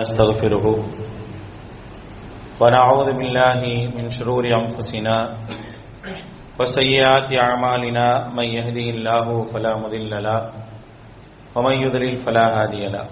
نستغفره 0.00 0.66
ونعوذ 2.60 3.08
بالله 3.18 3.60
من 3.96 4.08
شرور 4.10 4.44
أنفسنا 4.46 5.16
وسيئات 6.58 7.28
أعمالنا 7.46 8.06
من 8.36 8.44
يهده 8.44 8.86
الله 8.94 9.26
فلا 9.52 9.72
مضل 9.82 10.10
له 10.22 10.40
ومن 11.54 11.74
يضلل 11.84 12.16
فلا 12.16 12.46
هادي 12.56 12.82
له 12.94 13.06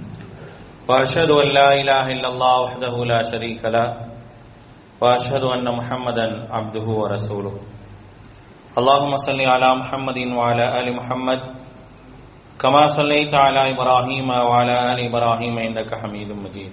وأشهد 0.88 1.30
أن 1.30 1.48
لا 1.58 1.68
إله 1.80 2.04
إلا 2.16 2.28
الله 2.32 2.54
وحده 2.64 2.94
لا 3.04 3.20
شريك 3.32 3.64
له 3.64 3.88
وأشهد 5.02 5.44
أن 5.44 5.66
محمدا 5.78 6.26
عبده 6.50 6.86
ورسوله 7.00 7.54
اللهم 8.78 9.16
صل 9.16 9.40
على 9.40 9.68
محمد 9.80 10.18
وعلى 10.38 10.64
آل 10.80 10.96
محمد 10.96 11.40
كما 12.60 12.88
صليت 12.88 13.34
على 13.34 13.72
إبراهيم 13.72 14.28
وعلى 14.28 14.76
آل 14.92 14.98
إبراهيم 15.08 15.58
إنك 15.58 15.90
حميد 15.94 16.28
مجيد. 16.32 16.72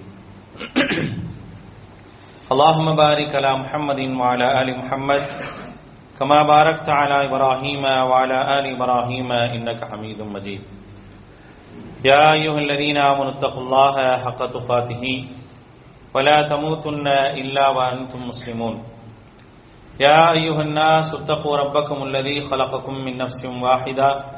اللهم 2.52 2.88
بارك 2.96 3.30
على 3.34 3.52
محمد 3.62 4.00
وعلى 4.20 4.46
آل 4.62 4.68
محمد 4.80 5.22
كما 6.20 6.42
باركت 6.42 6.88
على 6.90 7.16
إبراهيم 7.28 7.84
وعلى 8.10 8.38
آل 8.56 8.64
إبراهيم 8.76 9.32
إنك 9.32 9.80
حميد 9.90 10.20
مجيد. 10.22 10.62
يا 12.04 12.32
أيها 12.36 12.58
الذين 12.64 12.96
آمنوا 12.96 13.32
اتقوا 13.40 13.62
الله 13.64 13.96
حق 14.24 14.40
تقاته 14.56 15.04
ولا 16.14 16.38
تموتن 16.52 17.06
إلا 17.40 17.64
وأنتم 17.68 18.20
مسلمون. 18.28 18.76
يا 20.00 20.20
أيها 20.36 20.60
الناس 20.68 21.14
اتقوا 21.14 21.56
ربكم 21.56 21.98
الذي 22.02 22.44
خلقكم 22.44 22.94
من 22.94 23.16
نفس 23.16 23.42
واحدة 23.46 24.37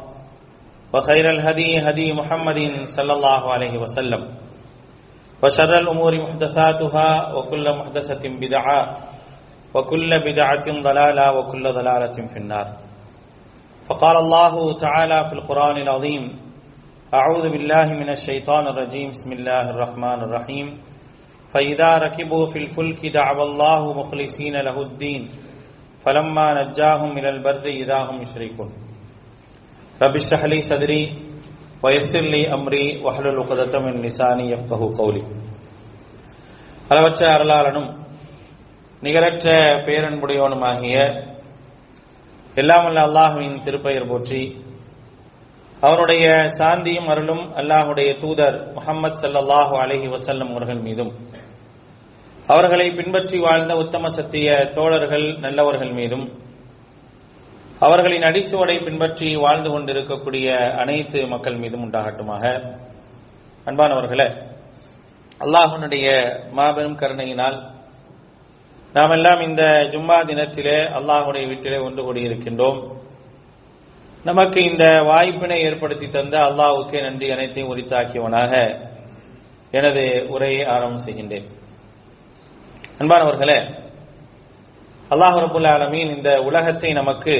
وخير 0.93 1.29
الهدي 1.29 1.71
هدي 1.87 2.13
محمد 2.13 2.59
صلى 2.83 3.13
الله 3.13 3.41
عليه 3.53 3.77
وسلم. 3.79 4.21
وشر 5.43 5.73
الأمور 5.77 6.11
محدثاتها 6.21 7.33
وكل 7.35 7.65
محدثة 7.77 8.23
بدعة 8.43 8.79
وكل 9.75 10.09
بدعة 10.27 10.65
ضلالة 10.87 11.25
وكل 11.37 11.63
ضلالة 11.63 12.17
في 12.27 12.37
النار. 12.37 12.67
فقال 13.89 14.15
الله 14.17 14.53
تعالى 14.75 15.19
في 15.29 15.33
القرآن 15.33 15.77
العظيم 15.77 16.23
أعوذ 17.13 17.41
بالله 17.41 17.87
من 17.93 18.09
الشيطان 18.09 18.67
الرجيم 18.67 19.09
بسم 19.09 19.31
الله 19.33 19.69
الرحمن 19.69 20.19
الرحيم. 20.27 20.67
فإذا 21.53 21.97
ركبوا 21.97 22.45
في 22.47 22.59
الفلك 22.59 23.01
دعوا 23.11 23.43
الله 23.43 23.93
مخلصين 23.93 24.55
له 24.55 24.81
الدين 24.81 25.29
فلما 26.05 26.47
نجاهم 26.63 27.17
إلى 27.17 27.29
البر 27.29 27.65
إذا 27.65 27.97
هم 28.07 28.21
يشركون. 28.21 28.90
رب 30.00 30.14
اشرح 30.14 30.42
لي 30.46 30.58
صدري 30.62 31.02
ويسر 31.82 32.24
لي 32.26 32.42
امري 32.50 32.86
واحلل 33.04 33.36
عقدة 33.40 33.74
من 33.80 33.94
لساني 34.04 34.44
يفقهوا 34.52 34.90
قولي 34.94 35.22
அளவற்ற 36.90 37.20
அருளாளனும் 37.34 37.88
நிகரற்ற 39.02 39.46
பேரன்புடையவனுமாகிய 39.86 40.96
எல்லாமல்ல 42.56 43.00
அல்லாஹுவின் 43.08 43.56
திருப்பெயர் 43.64 44.10
போற்றி 44.10 44.42
அவருடைய 45.82 46.26
சாந்தியும் 46.58 47.08
அருளும் 47.12 47.44
அல்லாஹுடைய 47.60 48.10
தூதர் 48.22 48.56
முகமது 48.76 49.18
சல்லாஹூ 49.22 49.74
அலஹி 49.84 50.08
வசல்லம் 50.14 50.52
அவர்கள் 50.54 50.80
மீதும் 50.86 51.12
அவர்களை 52.48 52.86
பின்பற்றி 52.98 53.38
வாழ்ந்த 53.46 53.74
உத்தம 53.82 54.10
சத்திய 54.18 54.48
தோழர்கள் 54.76 55.26
நல்லவர்கள் 55.44 55.92
மீதும் 56.00 56.24
அவர்களின் 57.85 58.25
அடிச்சுவடை 58.29 58.75
பின்பற்றி 58.85 59.27
வாழ்ந்து 59.43 59.69
கொண்டிருக்கக்கூடிய 59.73 60.47
அனைத்து 60.81 61.19
மக்கள் 61.33 61.59
மீதும் 61.61 61.83
உண்டாகட்டுமாக. 61.85 62.43
அன்பானவர்களே 63.67 64.27
அல்லாஹனுடைய 65.45 66.07
மாபெரும் 66.57 66.99
கருணையினால் 67.01 67.57
நாம் 68.95 69.13
எல்லாம் 69.17 69.41
இந்த 69.47 69.63
ஜும்மா 69.93 70.17
தினத்திலே 70.29 70.77
அல்லாஹுடைய 70.97 71.43
வீட்டிலே 71.51 71.79
ஒன்று 71.87 72.01
கூடியிருக்கின்றோம். 72.05 72.79
நமக்கு 74.29 74.59
இந்த 74.71 74.85
வாய்ப்பினை 75.11 75.59
ஏற்படுத்தி 75.67 76.07
தந்த 76.09 76.37
அல்லாஹுக்கே 76.49 76.99
நன்றி 77.07 77.27
அனைத்தையும் 77.35 77.71
உரித்தாக்கியவனாக 77.73 78.53
எனது 79.71 80.03
உரையை 80.35 80.63
ஆரம்பம் 80.75 81.03
செய்கின்றேன். 81.05 81.47
அன்பானவர்களே 83.01 83.59
அல்லாஹ் 85.13 85.37
ரபுல் 85.45 85.69
ஆலமீன் 85.75 86.11
இந்த 86.17 86.29
உலகத்தை 86.49 86.89
நமக்கு 87.01 87.35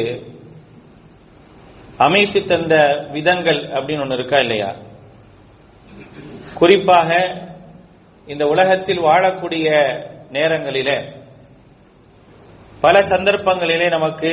அமைத்து 2.01 2.39
தந்த 2.43 2.73
விதங்கள் 3.11 3.59
அப்படின்னு 3.75 4.01
ஒன்று 4.01 4.15
இருக்கா 4.15 4.37
இல்லையா? 4.37 4.69
குறிப்பாக 6.53 7.09
இந்த 8.27 8.43
உலகத்தில் 8.45 9.01
வாழக்கூடிய 9.01 9.67
நேரங்களிலே 10.31 10.97
பல 12.81 12.97
சந்தர்ப்பங்களிலே 13.09 13.89
நமக்கு 13.89 14.31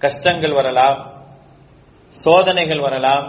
கஷ்டங்கள் 0.00 0.52
வரலாம் 0.52 0.98
சோதனைகள் 2.14 2.78
வரலாம் 2.78 3.26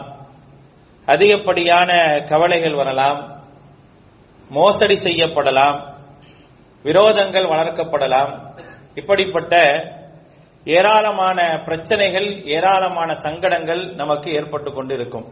அதிகப்படியான 1.07 1.91
கவலைகள் 2.29 2.73
வரலாம் 2.73 3.19
மோசடி 4.51 4.95
செய்யப்படலாம் 5.03 5.77
விரோதங்கள் 6.85 7.51
வளர்க்கப்படலாம் 7.51 8.31
இப்படிப்பட்ட 8.95 9.55
ஏராளமான 10.63 11.61
பிரச்சனைகள் 11.65 12.43
ஏராளமான 12.43 13.13
சங்கடங்கள் 13.13 13.95
நமக்கு 13.95 14.31
ஏற்பட்டு 14.31 14.73
கொண்டு 14.73 14.93
இருக்கும் 14.93 15.25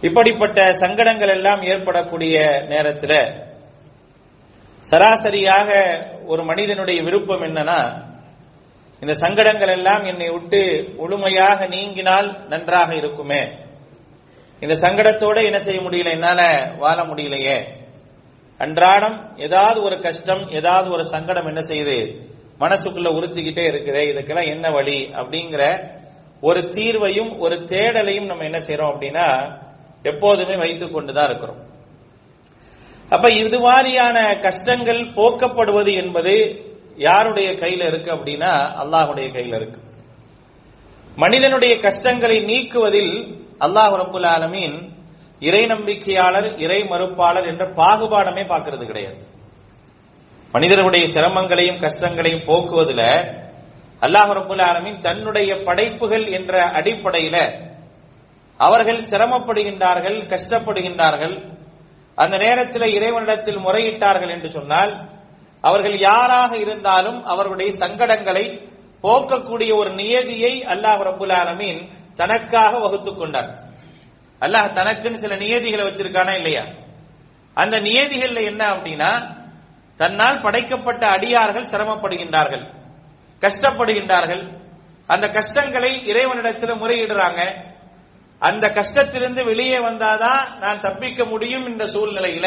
இப்படிப்பட்ட 0.00 0.72
சங்கடங்கள் 0.72 1.28
எல்லாம் 1.28 1.62
ஏற்படக்கூடிய 1.62 2.64
நேரத்தில் 2.68 3.42
சராசரியாக 4.78 5.70
ஒரு 6.26 6.44
மனிதனுடைய 6.44 7.02
விருப்பம் 7.02 7.42
என்னன்னா 7.42 8.10
இந்த 9.00 9.14
சங்கடங்கள் 9.14 9.68
எல்லாம் 9.68 10.04
என்னை 10.04 10.30
விட்டு 10.30 10.90
முழுமையாக 10.96 11.66
நீங்கினால் 11.66 12.46
நன்றாக 12.46 12.94
இருக்குமே. 12.94 13.52
இந்த 14.60 14.74
சங்கடத்தோட 14.74 15.44
என்ன 15.44 15.58
செய்ய 15.58 15.80
முடியல? 15.80 16.10
என்னால 16.10 16.72
வாழ 16.78 17.02
முடியலையே. 17.02 17.80
அன்றாடம் 18.58 19.36
ஏதாவது 19.36 19.82
ஒரு 19.82 19.98
கஷ்டம் 19.98 20.48
ஏதாவது 20.48 20.90
ஒரு 20.90 21.04
சங்கடம் 21.04 21.46
என்ன 21.46 21.60
செய்யுது 21.60 22.30
மனசுக்குள்ள 22.62 23.08
உறுத்திக்கிட்டே 23.18 23.64
இருக்குது 23.72 24.02
இதுக்கெல்லாம் 24.10 24.52
என்ன 24.54 24.68
வழி? 24.70 24.98
அப்படிங்கிற 25.20 25.62
ஒரு 26.40 26.60
தீர்வையும் 26.60 27.38
ஒரு 27.38 27.56
தேடலையும் 27.56 28.26
நம்ம 28.26 28.44
என்ன 28.44 28.58
செய்யறோம் 28.58 28.92
அப்படின்னா 28.94 29.26
எப்போதுமே 30.02 30.54
வைத்துக் 30.56 30.94
கொண்டுதான் 30.94 31.28
இருக்கிறோம். 31.28 31.60
அப்ப 33.10 33.26
இது 33.32 33.60
மாதிரியான 33.60 34.18
கஷ்டங்கள் 34.38 35.00
போக்கப்படுவது 35.16 35.92
என்பது 36.02 36.34
யாருடைய 36.96 37.48
கையில 37.50 37.86
இருக்கு 37.86 38.10
அப்படின்னா 38.12 38.52
அல்லாஹுடைய 38.82 39.28
கையில 39.36 39.56
இருக்கு. 39.56 39.80
மனிதனுடைய 41.16 41.74
கஷ்டங்களை 41.76 42.38
நீக்குவதில் 42.40 43.14
அல்லாஹ் 43.64 43.94
ரபுல் 44.02 44.28
ஆலமீன் 44.34 44.76
இறை 45.40 45.62
நம்பிக்கையாளர் 45.66 46.48
இறை 46.64 46.80
மறுப்பாளர் 46.82 47.46
என்ற 47.46 47.64
பாகுபாடமே 47.80 48.44
பார்க்கறது 48.52 48.84
கிடையாது. 48.86 49.20
மனிதர்களுடைய 50.52 51.06
சிரமங்களையும் 51.06 51.80
கஷ்டங்களையும் 51.80 52.44
போக்குவதில் 52.46 53.04
அல்லாஹ் 54.02 54.30
ரபுல் 54.38 54.62
ஆலமின் 54.62 54.98
தன்னுடைய 54.98 55.62
படைப்புகள் 55.64 56.26
என்ற 56.26 56.64
அடிப்படையில 56.64 57.36
அவர்கள் 58.56 58.96
சிரமப்படுகின்றார்கள் 58.96 60.18
கஷ்டப்படுகின்றார்கள். 60.26 61.54
அந்த 62.14 62.36
நேரத்தில் 62.36 62.82
இறைவனிடத்தில் 62.82 63.58
முறையிட்டார்கள் 63.58 64.30
என்று 64.30 64.50
சொன்னால் 64.50 65.08
அவர்கள் 65.60 65.98
யாராக 65.98 66.56
இருந்தாலும் 66.56 67.24
அவர்களுடைய 67.24 67.72
சங்கடங்களை 67.72 68.44
போக்கக்கூடிய 69.02 69.76
ஒரு 69.76 69.90
நியதியை 69.94 70.64
அல்லாஹ் 70.64 71.02
ரபுல் 71.02 71.32
ஆலமின் 71.32 71.88
தனக்காக 72.14 72.78
வகுத்துக் 72.78 73.18
கொண்டார். 73.18 73.50
அல்லாஹ் 74.40 74.72
தனக்குன்னு 74.72 75.12
சில 75.12 75.34
நியதிகளை 75.36 75.88
வச்சிருக்கானா 75.88 76.36
இல்லையா? 76.36 76.64
அந்த 77.54 77.80
நியதிகள்ல 77.80 78.44
என்ன 78.44 78.64
அப்படின்னா 78.64 79.40
தன்னால் 79.96 80.40
படைக்கப்பட்ட 80.40 81.06
அடியார்கள் 81.06 81.70
சிரமப்படுகின்றார்கள். 81.72 82.64
கஷ்டப்படுகின்றார்கள். 83.42 84.42
அந்த 85.06 85.28
கஷ்டங்களை 85.28 86.02
இறைவனிடத்தில் 86.06 86.80
முறையிடுறாங்க. 86.80 87.70
அந்த 88.38 88.68
கஷ்டத்திலிருந்து 88.68 89.44
வெளியே 89.44 89.78
வந்தாதான் 89.78 90.58
நான் 90.58 90.80
தப்பிக்க 90.80 91.24
முடியும் 91.24 91.66
என்ற 91.66 91.84
சூழ்நிலையில 91.86 92.46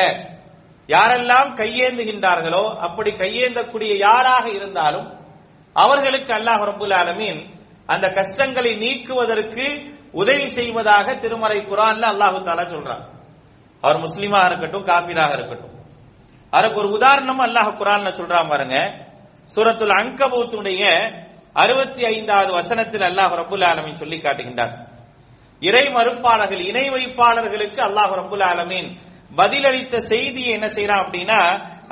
யாரெல்லாம் 0.89 1.49
கையேந்துகின்றார்களோ 1.59 2.63
அப்படி 2.77 3.11
கையேந்தக்கூடிய 3.11 3.97
யாராக 3.97 4.49
இருந்தாலும் 4.49 5.07
அவர்களுக்கு 5.73 6.33
அல்லாஹ் 6.33 6.63
ரபுல் 6.71 6.95
ஆலமீன் 7.01 7.41
அந்த 7.85 8.07
கஷ்டங்களை 8.07 8.75
நீக்குவதற்கு 8.75 9.65
உதவி 10.11 10.45
செய்வதாக 10.45 11.15
திருமறை 11.15 11.59
குரான்ல 11.59 12.05
அல்லாஹு 12.13 12.37
தாலா 12.47 12.65
சொல்றான். 12.73 13.03
அவர் 13.81 13.99
முஸ்லீமாக 13.99 14.45
இருக்கட்டும் 14.45 14.85
காபீராக 14.85 15.33
இருக்கட்டும். 15.33 15.73
அதுக்கு 16.55 16.79
ஒரு 16.81 16.89
உதாரணம் 16.97 17.41
அல்லாஹ் 17.45 17.69
குரான்ல 17.79 18.09
சொல்றான் 18.19 18.51
பாருங்க. 18.51 18.77
சூரத்துல் 19.53 19.95
அங்கபூத்துடைய 19.99 20.83
அறுபத்தி 21.63 22.01
ஐந்தாவது 22.05 22.51
வசனத்தில் 22.59 23.05
அல்லாஹ் 23.09 23.33
ரபுல் 23.41 23.65
ஆலமின் 23.71 23.99
சொல்லி 24.01 24.17
காட்டுகின்றார். 24.17 24.73
இறை 25.61 25.85
மறுப்பாளர்கள் 25.97 26.63
இணை 26.69 26.85
வைப்பாளர்களுக்கு 26.95 27.79
அல்லாஹ் 27.87 28.13
ரபுல் 28.21 28.45
ஆலமீன் 28.51 28.89
பதிலளித்த 29.39 29.95
செய்தியை 30.11 30.51
என்ன 30.57 30.67
செய்யறான் 30.67 31.03
அப்படின்னா 31.05 31.39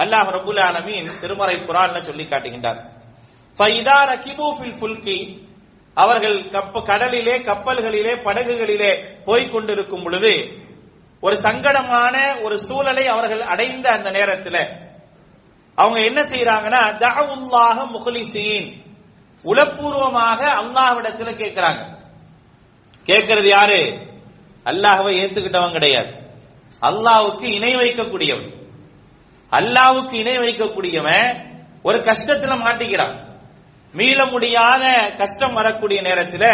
அல்லாஹ் 0.03 0.29
ரபுல் 0.37 0.61
ஆலமின் 0.67 1.07
திருமறை 1.21 1.55
குரான்ல 1.69 1.99
சொல்லி 2.09 2.25
காட்டுகின்றார். 2.25 2.79
ஃபைதா 3.57 3.97
ரகிபு 4.11 4.47
ஃபில் 4.57 4.77
ஃபுல்கி. 4.79 5.19
அவர்கள் 5.97 6.37
கப்ப 6.53 6.75
கடலிலே 6.89 7.35
கப்பல்களிலே 7.47 8.13
படகுகளிலே 8.27 8.91
போய்க் 9.25 9.51
கொண்டிருக்கும் 9.53 10.03
பொழுது 10.03 10.33
ஒரு 11.25 11.35
சங்கடமான 11.45 12.15
ஒரு 12.41 12.55
சூழலை 12.59 13.05
அவர்கள் 13.07 13.41
அடைந்த 13.41 13.85
அந்த 13.89 14.09
நேரத்தில். 14.11 14.61
அவங்க 15.77 15.99
என்ன 16.09 16.21
செய்யறாங்கன்னா 16.21 16.81
தஅவுல்லாஹ 17.03 17.77
முகலிசீன் 17.95 18.67
உளப்பூர்வமாக 19.45 20.41
அல்லாஹ்விடத்துல 20.61 21.29
கேட்கிறாங்க 21.41 21.81
கேட்கறது 23.07 23.49
யாரு? 23.57 23.79
அல்லாஹவை 24.65 25.13
ஏத்துக்கிட்டவன் 25.21 25.75
கிடையாது. 25.77 26.11
அல்லாவுக்கு 26.81 27.45
இணை 27.57 27.71
வைக்கக்கூடியவன். 27.75 28.49
அல்லாவுக்கு 29.51 30.15
இணை 30.23 30.35
வைக்கக்கூடியவன் 30.37 31.27
ஒரு 31.83 31.97
கஷ்டத்துல 32.09 32.53
மாட்டிக்கிறான். 32.65 33.15
மீள 33.93 34.19
முடியாத 34.25 34.83
கஷ்டம் 35.17 35.53
வரக்கூடிய 35.53 35.99
நேரத்தில் 36.01 36.49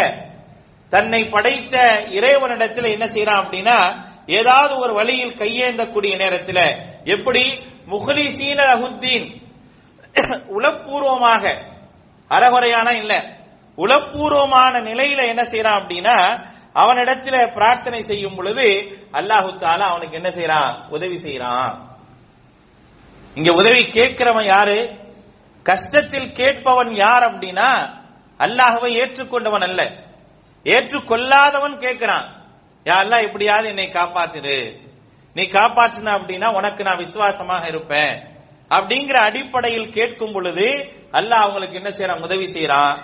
தன்னை 0.92 1.20
படைத்த 1.34 1.74
இறைவனிடத்தில் 2.18 2.92
என்ன 2.94 3.04
செய்யறான் 3.06 3.40
அப்படின்னா 3.42 3.78
ஏதாவது 4.26 4.76
ஒரு 4.76 4.94
வழியில் 4.94 5.34
கையேந்தக்கூடிய 5.34 6.16
நேரத்தில் 6.16 6.76
எப்படி? 7.04 7.42
முஹ்லிசீன 7.86 8.62
அஹுத்தீன். 8.64 9.42
உளப்பூர்வமாக. 10.56 11.64
அறகுறையான 12.28 12.96
இல்ல. 12.96 13.38
உளப்பூர்வமான 13.76 14.82
நிலையில 14.82 15.26
என்ன 15.26 15.42
செய்யறான் 15.42 15.80
அப்படின்னா 15.82 16.48
அவனிடத்துல 16.74 17.54
பிரார்த்தனை 17.54 18.00
செய்யும் 18.00 18.34
பொழுது 18.34 18.62
அல்லாஹு 19.12 19.56
தாலா 19.56 19.78
அவனுக்கு 19.78 20.16
என்ன 20.16 20.28
செய்யறான் 20.28 20.88
உதவி 20.88 21.16
செய்யறான் 21.16 21.74
இங்க 23.34 23.56
உதவி 23.56 23.80
கேட்கிறவன் 23.80 24.46
யாரு? 24.46 24.98
கஷ்டத்தில் 25.64 26.32
கேட்பவன் 26.32 26.94
யார் 26.94 27.22
அப்படின்னா 27.22 27.98
அல்லாஹவை 28.38 28.92
ஏற்றுக்கொண்டவன் 28.92 29.68
அல்ல. 29.68 29.92
ஏற்றுக்கொள்ளாதவன் 30.64 31.76
கேட்கிறான். 31.76 32.39
யா 32.86 32.94
அல்லாஹ் 33.02 33.26
எப்படியாவது 33.28 33.66
என்னை 33.68 33.88
காப்பாத்திடு. 33.98 34.58
நீ 35.36 35.42
காப்பாற்றின 35.56 36.12
அப்படின்னா 36.18 36.48
உனக்கு 36.58 36.82
நான் 36.88 37.02
விசுவாசமாக 37.04 37.64
இருப்பேன். 37.68 38.14
அப்படிங்கிற 38.76 39.16
அடிப்படையில் 39.28 39.92
கேட்கும் 39.96 40.32
பொழுது 40.32 40.66
அல்லாஹ் 41.18 41.44
அவங்களுக்கு 41.44 41.78
என்ன 41.80 41.90
செய்யறான் 41.90 42.24
உதவி 42.26 42.46
செய்யறான் 42.56 42.94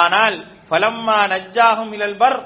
ஆனால் 0.00 0.36
ஃபலம்மா 0.68 1.18
நஜ்ஜாகும் 1.32 1.92
இழல்பர் 1.96 2.38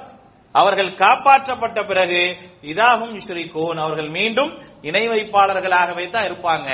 அவர்கள் 0.54 0.90
காப்பாற்றப்பட்ட 1.02 1.78
பிறகு 1.90 2.22
இதாகும் 2.70 3.14
யுஷ்ரிகூன். 3.18 3.78
அவர்கள் 3.84 4.10
மீண்டும் 4.18 4.52
இணை 4.88 5.04
வைப்பாளர்களாகவே 5.12 6.04
தான் 6.10 6.26
இருப்பாங்க. 6.28 6.68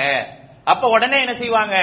அப்ப 0.71 0.83
உடனே 0.95 1.17
என்ன 1.19 1.33
செய்வாங்க? 1.41 1.75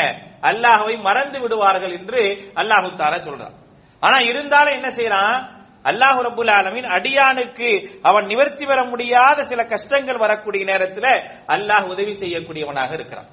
அல்லாஹவை 0.51 0.95
மறந்து 1.07 1.39
விடுவார்கள் 1.41 1.95
என்று 1.99 2.23
அல்லாஹு 2.61 2.91
தாரா 3.01 3.19
சொல்றான். 3.29 3.57
ஆனா 4.03 4.19
இருந்தாலும் 4.31 4.77
என்ன 4.79 4.91
செய்யறான் 4.99 5.37
அல்லாஹு 5.85 6.21
ரபுல் 6.23 6.51
ஆலமின் 6.51 6.89
அடியானுக்கு 6.97 7.89
அவன் 8.03 8.25
நிவர்த்தி 8.25 8.67
பெற 8.67 8.85
முடியாத 8.85 9.43
சில 9.43 9.65
கஷ்டங்கள் 9.65 10.17
வரக்கூடிய 10.17 10.65
நேரத்தில் 10.65 11.11
அல்லாஹ் 11.47 11.87
உதவி 11.89 12.13
செய்யக்கூடியவனாக 12.13 12.93
இருக்கிறான். 12.93 13.27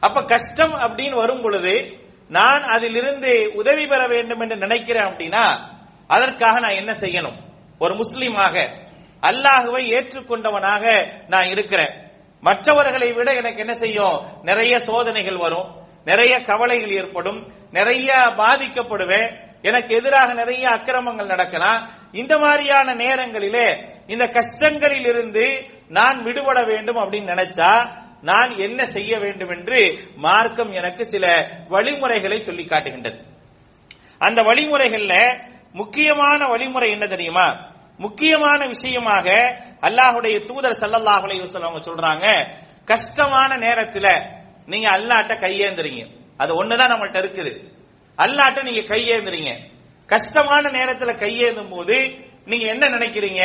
அப்ப 0.00 0.22
கஷ்டம் 0.22 0.72
அப்படின்னு 0.72 1.14
வரும் 1.14 1.42
பொழுது 1.42 2.04
நான் 2.28 2.62
அதிலிருந்து 2.62 3.52
உதவி 3.54 3.86
பெற 3.86 4.06
வேண்டும் 4.06 4.40
என்று 4.40 4.56
நினைக்கிறேன் 4.56 5.04
அப்படின்னா 5.04 5.44
அதற்காக 6.06 6.60
நான் 6.60 6.78
என்ன 6.82 6.92
செய்யணும்? 6.92 7.38
ஒரு 7.78 7.94
முஸ்லீமாக 7.94 8.54
அல்லாஹுவை 9.22 9.82
ஏற்றுக்கொண்டவனாக 9.96 11.12
நான் 11.28 11.44
இருக்கிறேன். 11.44 11.92
மற்றவர்களை 12.40 13.12
விட 13.12 13.32
எனக்கு 13.32 13.58
என்ன 13.58 13.72
செய்யும்? 13.72 14.16
நிறைய 14.42 14.78
சோதனைகள் 14.78 15.36
வரும் 15.36 15.76
நிறைய 16.04 16.40
கவலைகள் 16.40 16.90
ஏற்படும் 16.90 17.52
நிறைய 17.70 18.12
பாதிக்கப்படுவேன். 18.12 19.46
எனக்கு 19.62 19.96
எதிராக 19.96 20.34
நிறைய 20.34 20.68
அக்கிரமங்கள் 20.68 21.26
நடக்கலாம். 21.26 21.88
இந்த 22.12 22.38
மாதிரியான 22.38 22.94
நேரங்களிலே 22.94 23.84
இந்த 24.06 24.26
கஷ்டங்களில் 24.26 25.06
இருந்து 25.06 25.66
நான் 25.88 26.22
விடுபட 26.22 26.62
வேண்டும் 26.62 26.96
அப்படின்னு 26.96 27.34
நினைச்சா 27.34 28.06
நான் 28.22 28.56
என்ன 28.56 28.84
செய்ய 28.84 29.18
வேண்டும் 29.18 29.50
என்று 29.50 30.10
மார்க்கம் 30.16 30.70
எனக்கு 30.72 31.04
சில 31.04 31.48
வழிமுறைகளை 31.68 32.42
சொல்லி 32.42 32.64
காட்டுகின்றது. 32.64 33.24
அந்த 34.18 34.42
வழிமுறைகள்ல 34.42 35.44
முக்கியமான 35.72 36.46
வழிமுறை 36.46 36.90
என்ன 36.90 37.06
தெரியுமா? 37.06 37.70
முக்கியமான 37.96 38.66
விஷயமாக 38.66 39.30
அல்லாஹுடைய 39.80 40.44
தூதர் 40.44 40.78
சல்லல்லாஹு 40.80 41.60
அவங்க 41.60 41.78
சொல்றாங்க 41.78 42.46
கஷ்டமான 42.84 43.56
நேரத்துல 43.56 44.36
நீங்க 44.66 44.90
அல்லாட்ட 44.90 45.38
கையேந்துறீங்க. 45.38 46.16
அது 46.36 46.64
ஒண்ணுதான் 46.64 46.90
நம்மள்ட்ட 46.90 47.16
இருக்குது. 47.16 47.76
அல்லாட்ட 48.18 48.62
நீங்க 48.62 48.80
கையேந்துறீங்க. 48.80 49.50
கஷ்டமான 50.06 50.70
நேரத்துல 50.70 51.12
கையேந்தும் 51.12 51.70
போது 51.70 52.26
நீங்க 52.44 52.66
என்ன 52.66 52.88
நினைக்கிறீங்க? 52.88 53.42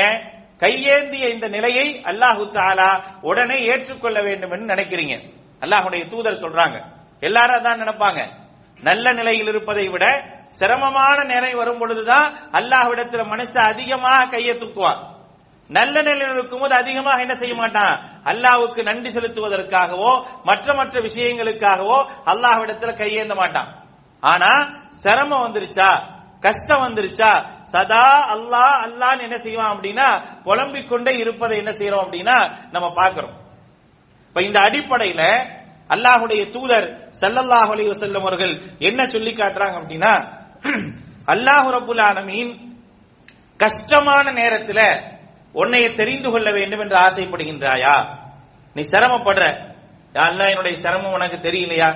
கையேந்திய 0.58 1.30
இந்த 1.30 1.48
நிலையை 1.48 2.02
அல்லாஹு 2.02 2.50
தாலா 2.50 3.02
உடனே 3.22 3.60
ஏற்றுக்கொள்ள 3.60 4.22
வேண்டும் 4.22 4.52
என்று 4.52 4.76
நினைக்கிறீங்க. 4.76 5.24
அல்லாஹுடைய 5.60 6.08
தூதர் 6.08 6.34
சொல்றாங்க. 6.34 6.84
எல்லாரும் 7.20 7.56
அதான் 7.56 7.82
நினைப்பாங்க. 7.84 8.22
நல்ல 8.82 9.14
நிலையில் 9.14 9.48
இருப்பதை 9.48 9.88
விட 9.88 10.06
சிரமமான 10.48 11.24
நிலை 11.24 11.54
வரும் 11.54 11.78
பொழுதுதான் 11.78 12.34
அல்லாஹ்விடத்துல 12.52 13.28
மனசு 13.28 13.60
அதிகமாக 13.60 14.26
கையை 14.26 14.56
தூக்குவான். 14.56 15.02
நல்ல 15.70 16.02
நிலையில் 16.02 16.34
இருக்கும்போது 16.34 16.76
அதிகமாக 16.76 17.22
என்ன 17.22 17.34
செய்ய 17.34 17.56
மாட்டான்? 17.56 18.22
அல்லாஹ்வுக்கு 18.24 18.84
நன்றி 18.84 19.14
செலுத்துவதற்காகவோ 19.14 20.26
மற்ற 20.44 20.74
மற்ற 20.74 21.02
விஷயங்களுக்காகவோ 21.02 22.06
அல்லாஹ்விடத்துல 22.26 22.94
கையேந்த 22.98 23.36
மாட்டான். 23.36 23.83
ஆனா 24.24 24.52
சிரமம் 24.98 25.44
வந்துருச்சா? 25.46 25.90
கஷ்டம் 26.44 26.84
வந்துருச்சா? 26.86 27.32
சதா 27.74 28.06
அல்லாஹ் 28.34 28.78
அல்லாஹ் 28.88 29.22
என்ன 29.22 29.38
செய்வான் 29.38 29.74
அப்படின்னா 29.74 30.08
புலம்பிக் 30.44 30.90
கொண்டே 30.90 31.14
இருப்பதை 31.18 31.56
என்ன 31.58 31.72
செய்யறோம் 31.72 32.04
அப்படின்னா 32.06 32.38
நம்ம 32.72 32.88
பாக்குறோம் 33.00 33.36
இப்ப 34.28 34.42
இந்த 34.42 34.58
அடிப்படையில 34.62 35.22
அல்லாஹுடைய 35.90 36.42
தூதர் 36.56 36.88
சல்லல்லாஹ் 37.22 37.72
அலி 37.72 37.84
வசல்லம் 37.88 38.24
அவர்கள் 38.24 38.54
என்ன 38.80 39.02
சொல்லி 39.06 39.32
காட்டுறாங்க 39.32 39.76
அப்படின்னா 39.82 40.14
அல்லாஹு 41.28 41.68
ரப்புல் 41.72 42.02
ஆலமீன் 42.02 42.52
கஷ்டமான 43.60 44.26
நேரத்துல 44.32 44.80
உன்னைய 45.56 45.88
தெரிந்து 45.94 46.30
கொள்ள 46.32 46.48
வேண்டும் 46.52 46.80
என்று 46.80 46.98
ஆசைப்படுகின்றாயா? 46.98 47.96
நீ 48.76 48.82
சிரமப்படுற. 48.84 49.44
யாருன்னா 50.16 50.46
என்னுடைய 50.50 50.76
சிரமம் 50.76 51.14
உனக்கு 51.14 51.38
தெரியலையா? 51.40 51.90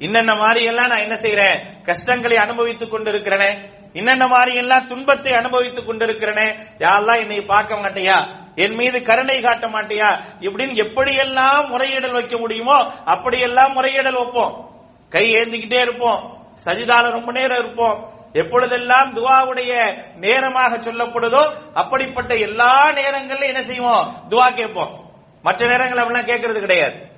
இன்னென்ன 0.00 0.38
மாதிரி 0.38 0.64
எல்லாம் 0.64 0.86
நான் 0.86 1.04
என்ன 1.06 1.14
செய்யறேன் 1.14 1.82
கஷ்டங்களை 1.82 2.36
அனுபவித்துக் 2.36 2.92
கொண்டிருக்கிறேனே. 2.94 3.50
இன்னென்ன 3.92 4.28
மாதிரி 4.28 4.56
எல்லாம் 4.56 4.86
துன்பத்தை 4.86 5.32
அனுபவித்துக் 5.32 5.88
கொண்டிருக்கிறேனே. 5.88 6.48
யாரெல்லாம் 6.78 7.20
என்னை 7.20 7.44
பார்க்க 7.46 7.74
மாட்டியா? 7.74 8.18
என் 8.54 8.74
மீது 8.74 9.02
கருணை 9.02 9.40
காட்ட 9.40 9.66
மாட்டியா? 9.68 10.10
இப்படின்னு 10.40 10.74
எப்படியெல்லாம் 10.84 11.68
முறையீடல் 11.68 12.12
வைக்க 12.12 12.38
முடியுமோ 12.38 12.78
அப்படியெல்லாம் 13.04 13.72
முறையீடல் 13.72 14.14
வைப்போம். 14.14 14.70
கை 15.08 15.24
ஏந்திக்கிட்டே 15.24 15.80
இருப்போம். 15.80 16.20
சஜிதால 16.64 17.10
ரொம்ப 17.10 17.32
நேரம் 17.32 17.58
இருப்போம். 17.58 18.18
எப்பொழுதெல்லாம் 18.32 19.14
துவாவுடைய 19.16 19.72
நேரமாக 20.16 20.76
சொல்லப்படுதோ 20.76 21.42
அப்படிப்பட்ட 21.74 22.34
எல்லா 22.34 22.86
நேரங்கள்ல 22.86 23.46
என்ன 23.46 23.60
செய்வோம்? 23.60 24.26
துவா 24.28 24.56
கேட்போம். 24.56 25.10
மற்ற 25.42 25.68
நேரங்கள் 25.68 26.04
அப்படிலாம் 26.04 26.28
கேட்கறது 26.28 26.58
கிடையாது. 26.58 27.08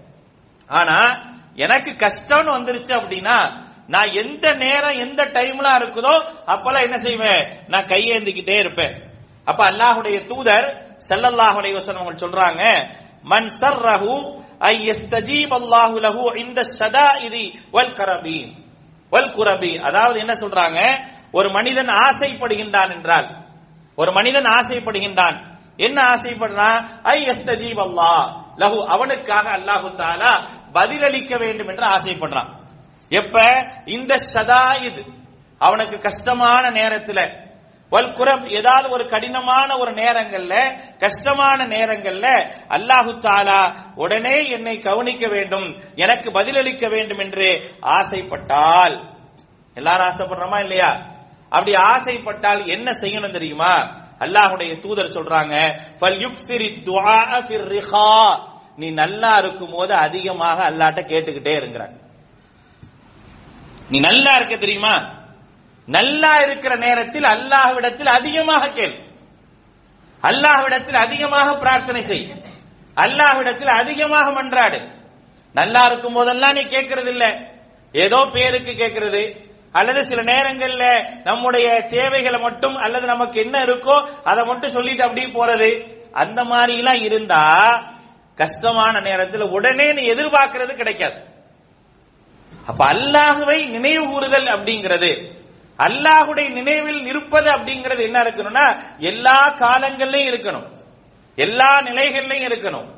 ஆனா 0.67 0.99
எனக்கு 1.55 1.91
கஷ்டம்னு 1.91 2.55
வந்துருச்சு 2.57 2.93
அப்படின்னா 2.97 3.61
நான் 3.87 4.11
எந்த 4.13 4.53
நேரம் 4.53 4.93
எந்த 4.93 5.23
டைம்ல 5.25 5.69
இருக்குதோ 5.81 6.23
அப்பெல்லாம் 6.47 6.83
என்ன 6.83 6.97
செய்வேன்? 6.97 7.65
நான் 7.69 7.85
கையேந்திக்கிட்டே 7.85 8.59
இருப்பேன். 8.59 9.03
அப்ப 9.45 9.65
அல்லாஹுடைய 9.65 10.25
தூதர் 10.25 10.97
செல்லல்லாஹுடைய 11.09 11.73
வசனம் 11.73 12.03
அவங்க 12.03 12.27
சொல்றாங்க 12.27 12.89
மன் 13.23 13.45
சர்ரஹு 13.45 14.41
ஐ 14.59 14.77
எஸ்தஜீப் 14.77 15.53
அல்லாஹு 15.53 16.01
லஹு 16.01 16.39
இந்த 16.39 16.61
ஷதாஇதி 16.79 17.59
வல் 17.71 17.93
கரபி 17.93 18.61
வல் 19.11 19.35
குரபி. 19.35 19.81
அதாவது 19.81 20.19
என்ன 20.19 20.33
சொல்றாங்க? 20.33 21.09
ஒரு 21.33 21.51
மனிதன் 21.51 21.87
ஆசைப்படுகின்றான் 21.87 22.95
என்றால். 22.95 23.37
ஒரு 23.97 24.13
மனிதன் 24.13 24.43
ஆசைப்படுகின்றான். 24.43 25.41
என்ன 25.77 26.03
ஆசைப்படுறான்? 26.03 26.85
ஐ 27.03 27.19
எஸ்தஜீப் 27.19 27.81
அல்லாஹ் 27.81 28.33
லஹு. 28.57 28.87
அவனுக்காக 28.87 29.51
அல்லாஹு 29.51 29.95
தாலா 29.95 30.61
பதிலளிக்க 30.73 31.37
வேண்டும் 31.39 31.69
என்று 31.69 31.87
ஆசைப்படுறான். 31.87 32.61
எப்ப? 33.09 33.43
இந்த 33.85 34.15
ஷதாயித் 34.35 35.21
அவனுக்கு 35.59 35.99
கஷ்டமான 35.99 36.71
நேரத்துல 36.71 37.51
வல்குரம் 37.91 38.53
ஏதாவது 38.53 38.91
ஒரு 38.91 39.09
கடினமான 39.09 39.77
ஒரு 39.77 39.93
நேரங்கள்ல 39.93 40.55
கஷ்டமான 40.99 41.67
நேரங்கள்ல 41.67 42.53
அல்லாஹு 42.69 43.19
தாலா 43.19 43.73
உடனே 43.95 44.49
என்னை 44.49 44.79
கவனிக்க 44.79 45.29
வேண்டும் 45.29 45.83
எனக்கு 45.95 46.31
பதிலளிக்க 46.31 46.89
வேண்டும் 46.89 47.19
என்று 47.19 47.77
ஆசைப்பட்டால். 47.81 49.17
எல்லாரும் 49.75 50.07
ஆசைப்படுறோமா 50.07 50.61
இல்லையா? 50.61 51.07
அப்படி 51.49 51.73
ஆசைப்பட்டால் 51.73 52.67
என்ன 52.67 52.91
செய்யணும் 52.91 53.31
தெரியுமா? 53.31 54.01
அல்லாஹுடைய 54.19 54.79
தூதர் 54.79 55.09
சொல்றாங்க 55.09 55.55
நீ 58.77 58.87
நல்லா 58.91 59.33
இருக்கும் 59.39 59.75
போது 59.77 59.93
அதிகமாக 59.95 60.59
அல்லாட்ட 60.71 61.01
கேட்டுக்கிட்டே 61.11 61.55
இருக்கிறாங்க 61.61 61.99
நீ 63.91 63.99
நல்லா 64.01 64.33
இருக்க 64.37 64.57
தெரியுமா? 64.57 64.93
நல்லா 65.89 66.33
இருக்கிற 66.45 66.73
நேரத்தில் 66.77 67.27
அல்லாஹ்விடத்தில் 67.33 68.11
அதிகமாக 68.19 68.69
கேள். 68.69 68.95
அல்லாஹ்விடத்தில் 70.23 70.99
அதிகமாக 71.07 71.49
பிரார்த்தனை 71.59 72.01
செய். 72.01 72.25
அல்லாஹ்விடத்தில் 72.97 73.73
அதிகமாக 73.81 74.27
மன்றாடு. 74.33 74.79
நல்லா 75.55 75.83
இருக்கும் 75.85 76.13
போதெல்லாம் 76.13 76.57
நீ 76.59 76.63
கேட்கறது 76.75 77.11
இல்ல 77.15 77.25
ஏதோ 77.95 78.19
பேருக்கு 78.35 78.73
கேட்கறது 78.83 79.23
அல்லது 79.75 80.01
சில 80.03 80.21
நேரங்கள்ல 80.33 80.85
நம்முடைய 81.25 81.67
தேவைகளை 81.95 82.39
மட்டும் 82.41 82.77
அல்லது 82.77 83.07
நமக்கு 83.07 83.37
என்ன 83.41 83.57
இருக்கோ 83.65 83.97
அதை 84.25 84.43
மட்டும் 84.45 84.75
சொல்லிட்டு 84.77 85.07
அப்படியே 85.07 85.29
போறது. 85.39 85.71
அந்த 86.23 86.41
மாதிரி 86.45 86.73
எல்லாம் 86.81 87.03
இருந்தா 87.09 87.43
கஷ்டமான 88.35 89.01
நேரத்தில் 89.01 89.43
உடனே 89.43 89.93
நீ 89.93 90.03
எதிர்பார்க்கிறது 90.13 90.75
கிடைக்காது. 90.75 91.19
அப்ப 92.67 92.87
அல்லாஹுவை 92.87 93.69
நினைவு 93.69 94.07
கூறுதல் 94.13 94.45
அப்படிங்கிறது 94.45 95.41
அல்லாஹுடைய 95.79 96.49
நினைவில் 96.53 97.07
இருப்பது 97.07 97.51
அப்படிங்கிறது 97.51 98.03
என்ன 98.03 98.21
இருக்கணும்னா 98.21 98.67
எல்லா 98.99 99.55
காலங்கள்லயும் 99.55 100.31
இருக்கணும். 100.33 100.67
எல்லா 101.35 101.81
நிலைகள்லயும் 101.81 102.49
இருக்கணும். 102.49 102.89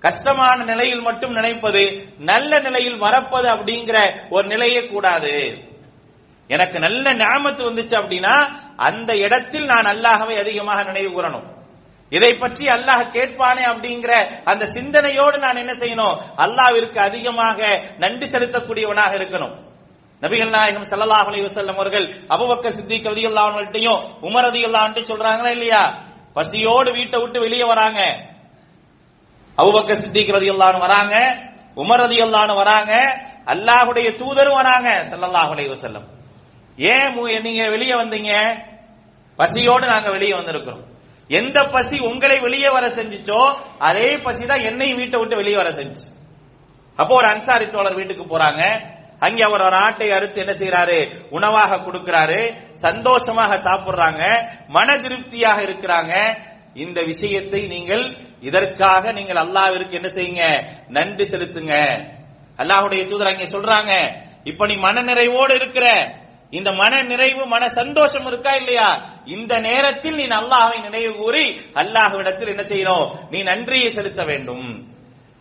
கஷ்டமான 0.00 0.64
நிலையில் 0.64 1.00
மட்டும் 1.00 1.32
நினைப்பது 1.32 1.82
நல்ல 2.18 2.58
நிலையில் 2.58 2.96
மறப்பது 2.96 3.48
அப்படிங்கிற 3.48 4.16
ஒரு 4.30 4.46
நிலையே 4.46 4.86
கூடாது. 4.86 5.32
எனக்கு 6.46 6.78
நல்ல 6.78 7.14
ஞாபகத்து 7.14 7.70
வந்துச்சு 7.70 7.94
அப்படின்னா 8.00 8.34
அந்த 8.76 9.16
இடத்தில் 9.16 9.64
நான் 9.64 9.84
அல்லாஹவை 9.84 10.38
அதிகமாக 10.38 10.82
நினைவு 10.82 11.10
கூறணும். 11.10 11.53
இதை 12.12 12.34
பற்றி 12.34 12.66
அல்லாஹ் 12.66 13.10
கேட்பானே 13.10 13.62
அப்படிங்கிற 13.62 14.12
அந்த 14.44 14.64
சிந்தனையோடு 14.64 15.38
நான் 15.38 15.56
என்ன 15.56 15.72
செய்யணும்? 15.72 16.18
அல்லாவிற்கு 16.36 17.00
அதிகமாக 17.00 17.58
நன்றி 17.98 18.26
செலுத்தக்கூடியவனாக 18.26 19.14
இருக்கணும். 19.14 19.54
நபிகள் 20.22 20.50
நாயகம் 20.50 20.82
ஸல்லல்லாஹு 20.82 21.26
அலி 21.26 21.40
வசல்லம் 21.42 21.74
அவர்கள் 21.74 22.26
அபூபக்கர் 22.28 22.70
சித்திக் 22.70 23.04
ரலியல்லாஹு 23.04 23.48
அன்ஹுட்டையும் 23.50 24.22
உமர் 24.22 24.44
ரலியல்லாஹு 24.44 24.84
அன்ஹு 24.84 25.04
சொல்றாங்களா 25.04 25.50
இல்லையா? 25.50 25.82
பசியோடு 26.32 26.92
வீட்டை 26.92 27.22
விட்டு 27.22 27.40
வெளியே 27.40 27.64
வராங்க. 27.64 28.00
அபூபக்கர் 29.58 29.94
சித்திக் 29.94 30.28
ரலியல்லாஹு 30.28 30.70
அல்லான்னு 30.70 30.78
வராங்க. 30.78 31.16
உமர் 31.76 32.00
ரலியல்லாஹு 32.00 32.56
வராங்க. 32.56 32.92
அல்லாஹுடைய 33.46 34.10
தூதரும் 34.10 34.54
வராங்க 34.54 34.88
ஸல்லல்லாஹு 35.10 35.50
அலி 35.50 35.68
வசல்லம் 35.68 36.06
ஏன் 36.78 37.14
மு- 37.16 37.42
நீங்க 37.42 37.68
வெளியே 37.68 37.94
வந்தீங்க? 37.94 38.32
பசியோடு 39.36 39.86
நாங்க 39.86 40.10
வெளியே 40.10 40.32
வந்திருக்கிறோம். 40.32 40.93
எந்த 41.28 41.58
பசி 41.64 41.98
உங்களை 41.98 42.40
வெளியே 42.40 42.68
வர 42.68 42.86
செஞ்சுச்சோ 42.86 43.40
அதே 43.78 44.08
பசி 44.22 44.46
தான் 44.46 44.66
என்னை 44.70 44.88
வீட்டை 44.92 45.20
விட்டு 45.20 45.36
வெளியே 45.36 45.56
வர 45.56 45.70
செஞ்சு 45.70 46.04
அப்போ 46.98 47.14
ஒரு 47.14 47.28
அன்சாரி 47.28 47.66
தோழர் 47.68 47.94
வீட்டுக்கு 47.94 48.24
போறாங்க. 48.24 48.62
அங்க 49.20 49.44
அவர் 49.44 49.62
ஒரு 49.62 49.76
ஆட்டை 49.76 50.08
அறுத்து 50.08 50.40
என்ன 50.40 50.52
செய்யறாரு 50.52 50.98
உணவாக 51.30 51.76
கொடுக்கிறாரு. 51.76 52.40
சந்தோஷமாக 52.72 53.56
சாப்பிடுறாங்க. 53.56 54.22
மன 54.68 54.98
திருப்தியாக 55.00 55.62
இருக்கிறாங்க. 55.62 56.12
இந்த 56.74 57.02
விஷயத்தை 57.02 57.60
நீங்கள் 57.64 58.04
இதற்காக 58.40 59.12
நீங்கள் 59.12 59.36
அல்லாவிற்கு 59.36 59.90
என்ன 59.90 60.08
செய்யுங்க? 60.08 60.44
நன்றி 60.88 61.24
செலுத்துங்க. 61.24 61.74
அல்லாஹுடைய 62.58 63.04
தூதர் 63.04 63.26
அங்கே 63.26 63.44
சொல்றாங்க 63.44 63.92
இப்ப 64.44 64.66
நீ 64.66 64.74
மன 64.76 65.02
நிறைவோடு 65.02 65.54
இருக்கிற. 65.54 65.86
இந்த 66.52 66.70
மன 66.70 67.02
நிறைவு 67.02 67.46
மன 67.46 67.68
சந்தோஷம் 67.68 68.26
இருக்கா 68.26 68.54
இல்லையா? 68.54 68.88
இந்த 69.24 69.60
நேரத்தில் 69.60 70.14
நீ 70.14 70.26
அல்லாஹை 70.26 70.80
நினைவு 70.80 71.14
கூறி 71.14 71.60
அல்லாஹ்விடத்தில் 71.74 72.48
என்ன 72.48 72.62
செய்யணும்? 72.62 73.30
நீ 73.30 73.42
நன்றியை 73.42 73.88
செலுத்த 73.88 74.24
வேண்டும். 74.24 74.82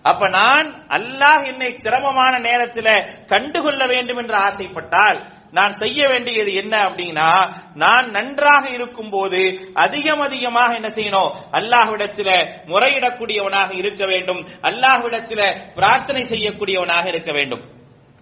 அப்ப 0.05 0.27
நான் 0.27 0.86
அல்லாஹ் 0.89 1.43
என்னை 1.45 1.74
சிரமமான 1.75 2.39
நேரத்தில் 2.39 3.05
கண்டுகொள்ள 3.25 3.86
வேண்டும் 3.88 4.17
என்று 4.17 4.36
ஆசைப்பட்டால் 4.36 5.19
நான் 5.51 5.72
செய்ய 5.72 6.01
வேண்டியது 6.10 6.53
என்ன 6.53 6.77
அப்படின்னா 6.77 7.29
நான் 7.74 8.10
நன்றாக 8.10 8.69
இருக்கும் 8.69 9.10
போது 9.10 9.72
அதிகம் 9.74 10.19
அதிகமாக 10.19 10.74
என்ன 10.74 10.88
செய்யணும்? 10.88 11.31
அல்லாஹ்விடத்தில 11.51 12.29
முறையிடக்கூடியவனாக 12.65 13.74
இருக்க 13.74 14.05
வேண்டும். 14.05 14.48
அல்லாஹ்விடத்தில 14.63 15.41
பிரார்த்தனை 15.75 16.22
செய்யக்கூடியவனாக 16.22 17.07
இருக்க 17.07 17.31
வேண்டும். 17.31 17.62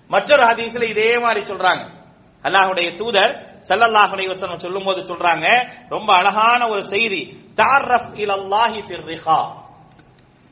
மற்றொரு 0.09 0.43
ஹதீஸ்ல 0.43 0.89
இதே 0.89 1.17
மாதிரி 1.17 1.41
சொல்றாங்க. 1.41 2.00
அல்லாஹுடைய 2.45 2.88
தூதர் 2.95 3.33
சல்லல்லாஹுடைய 3.69 4.27
வசனம் 4.27 4.60
சொல்லும் 4.60 4.60
சொல்லும்போது 4.60 5.01
சொல்றாங்க 5.01 5.45
ரொம்ப 5.89 6.10
அழகான 6.13 6.62
ஒரு 6.67 6.81
செய்தி. 6.81 7.21
தாரஃப் 7.62 8.12
இலல்லாஹி 8.24 8.79
ஃபிர்ரிஹா 8.88 9.41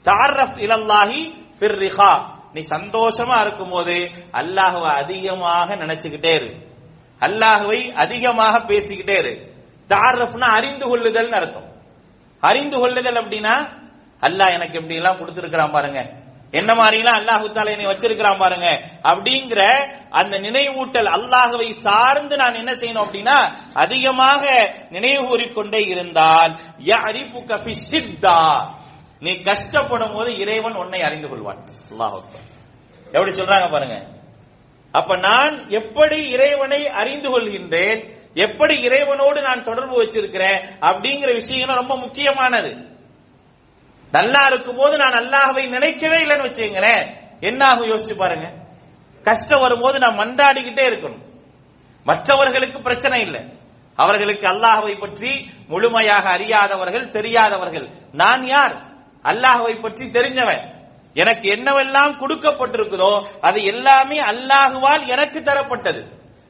தாரஃப் 0.05 0.57
இலல்லாஹி 0.65 1.19
ஃபிர்ரிஹா 1.59 2.11
நீ 2.53 2.61
சந்தோஷமா 2.75 3.37
இருக்கும்போது 3.41 3.95
அல்லாஹுவை 4.31 4.91
அதிகமாக 5.03 5.75
நினைச்சுக்கிட்டே 5.75 6.33
இரு. 6.35 6.51
அல்லாஹுவை 7.21 7.79
அதிகமாக 8.03 8.55
பேசிக்கிட்டே 8.69 9.17
இரு. 9.19 9.33
தாரஃப்னா 9.89 10.47
அறிந்து 10.57 10.85
கொள்ளுதல்னு 10.91 11.37
அர்த்தம். 11.41 11.67
அறிந்து 12.43 12.77
கொள்ளுதல் 12.79 13.19
அப்படின்னா 13.21 13.55
அல்லாஹ் 14.21 14.53
எனக்கு 14.57 14.75
இப்படி 14.79 14.95
எல்லாம் 14.95 15.19
கொடுத்துருக்கிறான் 15.19 15.71
பாருங்க. 15.71 15.99
என்ன 16.53 16.71
மாதிரிலாம் 16.73 17.17
அல்லாஹு 17.19 17.47
தாலா 17.55 17.73
என்னை 17.75 17.87
வச்சிருக்கிறான் 17.89 18.41
பாருங்க. 18.43 18.67
அப்படிங்கிற 19.09 19.61
அந்த 20.19 20.35
நினைவூட்டல் 20.37 21.09
அல்லாஹுவை 21.17 21.69
சார்ந்து 21.85 22.35
நான் 22.37 22.59
என்ன 22.61 22.71
செய்யணும் 22.71 23.05
அப்படின்னா 23.05 23.37
அதிகமாக 23.73 24.43
நினைவு 24.89 25.23
கூறிக்கொண்டே 25.27 25.81
இருந்தால் 25.93 26.53
யஅரிஃபுக 26.91 27.59
ஃபி 27.63 27.73
சித்தா 27.91 28.39
நீ 29.21 29.31
கஷ்டப்படும் 29.49 30.13
போது 30.13 30.29
இறைவன் 30.43 30.79
உன்னை 30.83 31.01
அறிந்து 31.01 31.27
கொள்வான். 31.29 31.61
அல்லாஹ் 31.91 32.17
எப்படி 33.13 33.31
சொல்றாங்க 33.31 33.67
பாருங்க. 33.71 33.97
அப்ப 34.93 35.15
நான் 35.17 35.55
எப்படி 35.69 36.17
இறைவனை 36.35 36.81
அறிந்து 37.01 37.29
கொள்கின்றேன் 37.29 37.99
எப்படி 38.45 38.75
இறைவனோடு 38.87 39.39
நான் 39.41 39.63
தொடர்பு 39.63 39.95
வச்சிருக்கிறேன் 40.01 40.59
அப்படிங்கிற 40.81 41.29
விஷயம் 41.33 41.79
ரொம்ப 41.81 41.95
முக்கியமானது. 41.97 42.71
நல்லா 44.11 44.41
இருக்கும் 44.47 44.75
போது 44.75 44.97
நான் 44.97 45.17
அல்லாஹவை 45.21 45.63
நினைக்கவே 45.69 46.17
இல்லைன்னு 46.23 46.47
வச்சுங்களேன் 46.47 47.03
என்ன 47.39 47.61
ஆகும் 47.65 47.89
யோசிச்சு 47.91 48.15
பாருங்க. 48.17 48.47
கஷ்டம் 49.25 49.59
வரும்போது 49.59 49.97
நான் 49.99 50.19
மன்றாடிக்கிட்டே 50.19 50.83
இருக்கணும். 50.89 51.23
மற்றவர்களுக்கு 52.05 52.79
பிரச்சனை 52.81 53.21
இல்லை. 53.21 53.41
அவர்களுக்கு 53.97 54.45
அல்லாஹவை 54.47 54.99
பற்றி 54.99 55.31
முழுமையாக 55.67 56.25
அறியாதவர்கள் 56.29 57.09
தெரியாதவர்கள். 57.09 57.87
நான் 58.11 58.43
யார்? 58.47 58.75
அல்லாஹவை 59.25 59.81
பற்றி 59.81 60.05
தெரிஞ்சவன். 60.09 60.63
எனக்கு 61.13 61.47
என்னவெல்லாம் 61.55 62.13
கொடுக்கப்பட்டிருக்குதோ 62.21 63.11
அது 63.41 63.59
எல்லாமே 63.63 64.17
அல்லாஹுவால் 64.31 65.03
எனக்கு 65.07 65.39
தரப்பட்டது. 65.41 66.01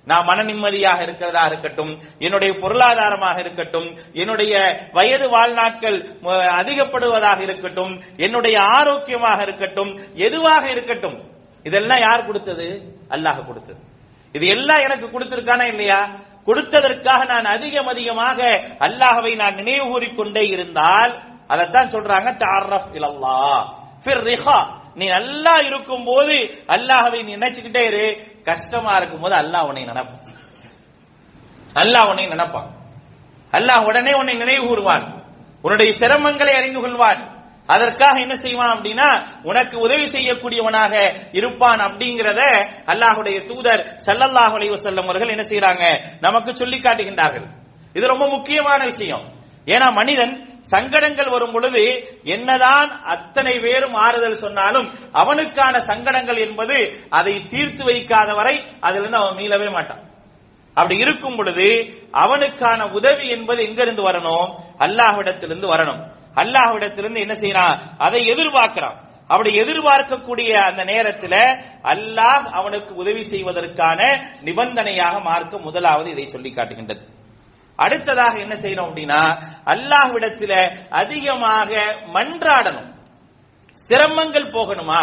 நான் 0.10 0.25
மன 0.25 0.44
நிம்மதியாக 0.44 1.01
இருக்கிறதா 1.04 1.42
இருக்கட்டும் 1.46 1.92
என்னுடைய 2.20 2.54
பொருளாதாரமாக 2.60 3.39
இருக்கட்டும் 3.39 3.88
என்னுடைய 4.13 4.54
வயது 4.94 5.30
வாழ்நாட்கள் 5.30 5.98
அதிகப்படுவதாக 6.62 7.39
இருக்கட்டும் 7.42 7.94
என்னுடைய 8.18 8.62
ஆரோக்கியமாக 8.62 9.42
இருக்கட்டும் 9.42 9.92
எதுவாக 10.13 10.70
இருக்கட்டும் 10.70 11.18
இதெல்லாம் 11.66 12.00
யார் 12.00 12.25
கொடுத்தது? 12.25 12.68
அல்லாஹ் 13.10 13.46
கொடுத்தது. 13.46 13.80
இது 14.36 14.46
எல்லாம் 14.48 14.80
எனக்கு 14.80 15.08
கொடுத்திருக்கானா 15.08 15.66
இல்லையா? 15.68 16.00
கொடுத்ததற்காக 16.48 17.25
நான் 17.25 17.46
அதிகம் 17.46 17.88
அதிகமாக 17.88 18.39
அல்லாஹவை 18.80 19.36
நான் 19.36 19.56
நினைவு 19.56 19.86
கூறிக்கொண்டே 19.89 20.42
இருந்தால் 20.42 21.13
அதைத்தான் 21.48 21.88
சொல்றாங்க 21.88 22.30
நீ 25.00 25.06
நல்லா 25.06 25.53
இருக்கும் 25.70 26.06
போது 26.10 26.36
அல்லாஹவை 26.75 27.20
நீ 27.27 27.32
நினைச்சுக்கிட்டே 27.36 27.84
இரு. 27.89 28.06
கஷ்டமா 28.50 28.94
இருக்கும் 29.00 29.24
போது 29.24 29.36
அல்லாஹ் 29.41 29.68
உன்னை 29.70 29.84
நினைப்பான். 29.84 30.24
அல்லாஹ் 31.82 32.10
உன்னை 32.12 32.25
நினைப்பான். 32.27 32.70
அல்லாஹ் 33.53 33.86
உடனே 33.89 34.13
உன்னை 34.13 34.36
நினைவு 34.36 34.63
கூறுவான். 34.68 35.06
உன்னுடைய 35.62 35.91
சிரமங்களை 35.91 36.53
அறிந்து 36.60 36.82
கொள்வான். 36.82 37.22
அதற்காக 37.74 38.15
என்ன 38.20 38.36
செய்வான் 38.36 38.74
அப்படின்னா 38.75 39.10
உனக்கு 39.44 39.75
உதவி 39.79 40.06
செய்யக்கூடியவனாக 40.15 40.94
இருப்பான் 41.32 41.82
அப்படிங்கிறத 41.88 42.41
அல்லாஹுடைய 42.91 43.38
தூதர் 43.50 43.82
சல்லல்லாஹ் 44.06 44.53
அலைஹி 44.58 44.72
வஸல்லம் 44.75 45.08
அவர்கள் 45.10 45.34
என்ன 45.36 45.44
செய்யறாங்க 45.51 45.84
நமக்கு 46.22 46.51
சொல்லி 46.56 46.77
காட்டுகின்றார்கள். 46.77 47.48
இது 47.94 48.06
ரொம்ப 48.13 48.25
முக்கியமான 48.36 48.79
விஷயம். 48.86 49.25
ஏன்னா 49.74 49.88
மனிதன் 50.00 50.34
சங்கடங்கள் 50.62 51.30
வரும் 51.30 51.51
பொழுது 51.51 52.10
என்னதான் 52.24 53.04
அத்தனை 53.04 53.60
பேரும் 53.60 53.94
ஆறுதல் 53.94 54.36
சொன்னாலும் 54.36 54.89
அவனுக்கான 55.12 55.80
சங்கடங்கள் 55.80 56.38
என்பது 56.38 57.06
அதை 57.10 57.46
தீர்த்து 57.48 57.84
வைக்காத 57.84 58.34
வரை 58.34 58.63
அதிலிருந்து 58.80 59.18
அவன் 59.18 59.36
மீளவே 59.36 59.72
மாட்டான். 59.72 60.04
அப்படி 60.74 61.00
இருக்கும் 61.00 61.36
பொழுது 61.36 61.98
அவனுக்கான 62.12 62.88
உதவி 62.88 63.30
என்பது 63.30 63.63
எங்கிருந்து 63.63 64.01
வரணும்? 64.01 64.56
அல்லாஹ்விடத்திலிருந்து 64.78 65.75
வரணும். 65.75 66.08
அல்லாஹ்விடத்திலிருந்து 66.36 67.20
என்ன 67.20 67.34
செய்யறான்? 67.34 67.78
அதை 67.98 68.25
எதிர்பார்க்கிறான். 68.25 69.08
அப்படி 69.28 69.60
எதிர்பார்க்கக்கூடிய 69.60 70.51
அந்த 70.51 70.84
நேரத்துல 70.84 71.63
அல்லாஹ் 71.84 72.51
அவனுக்கு 72.51 72.96
உதவி 72.96 73.22
செய்வதற்கான 73.22 74.20
நிபந்தனையாக 74.44 75.20
மார்க்க 75.20 75.58
முதலாவது 75.58 76.10
இதை 76.10 76.28
சொல்லி 76.28 76.51
காட்டுகின்றது. 76.51 77.18
அடுத்ததாக 77.79 78.39
என்ன 78.39 78.55
செய்யணும் 78.59 78.88
அப்படின்னா 78.89 79.21
அல்லாஹ்விடத்துல 79.65 80.53
அதிகமாக 80.89 81.71
மன்றாடணும். 82.13 82.89
சிரமங்கள் 83.88 84.51
போகணுமா? 84.51 85.01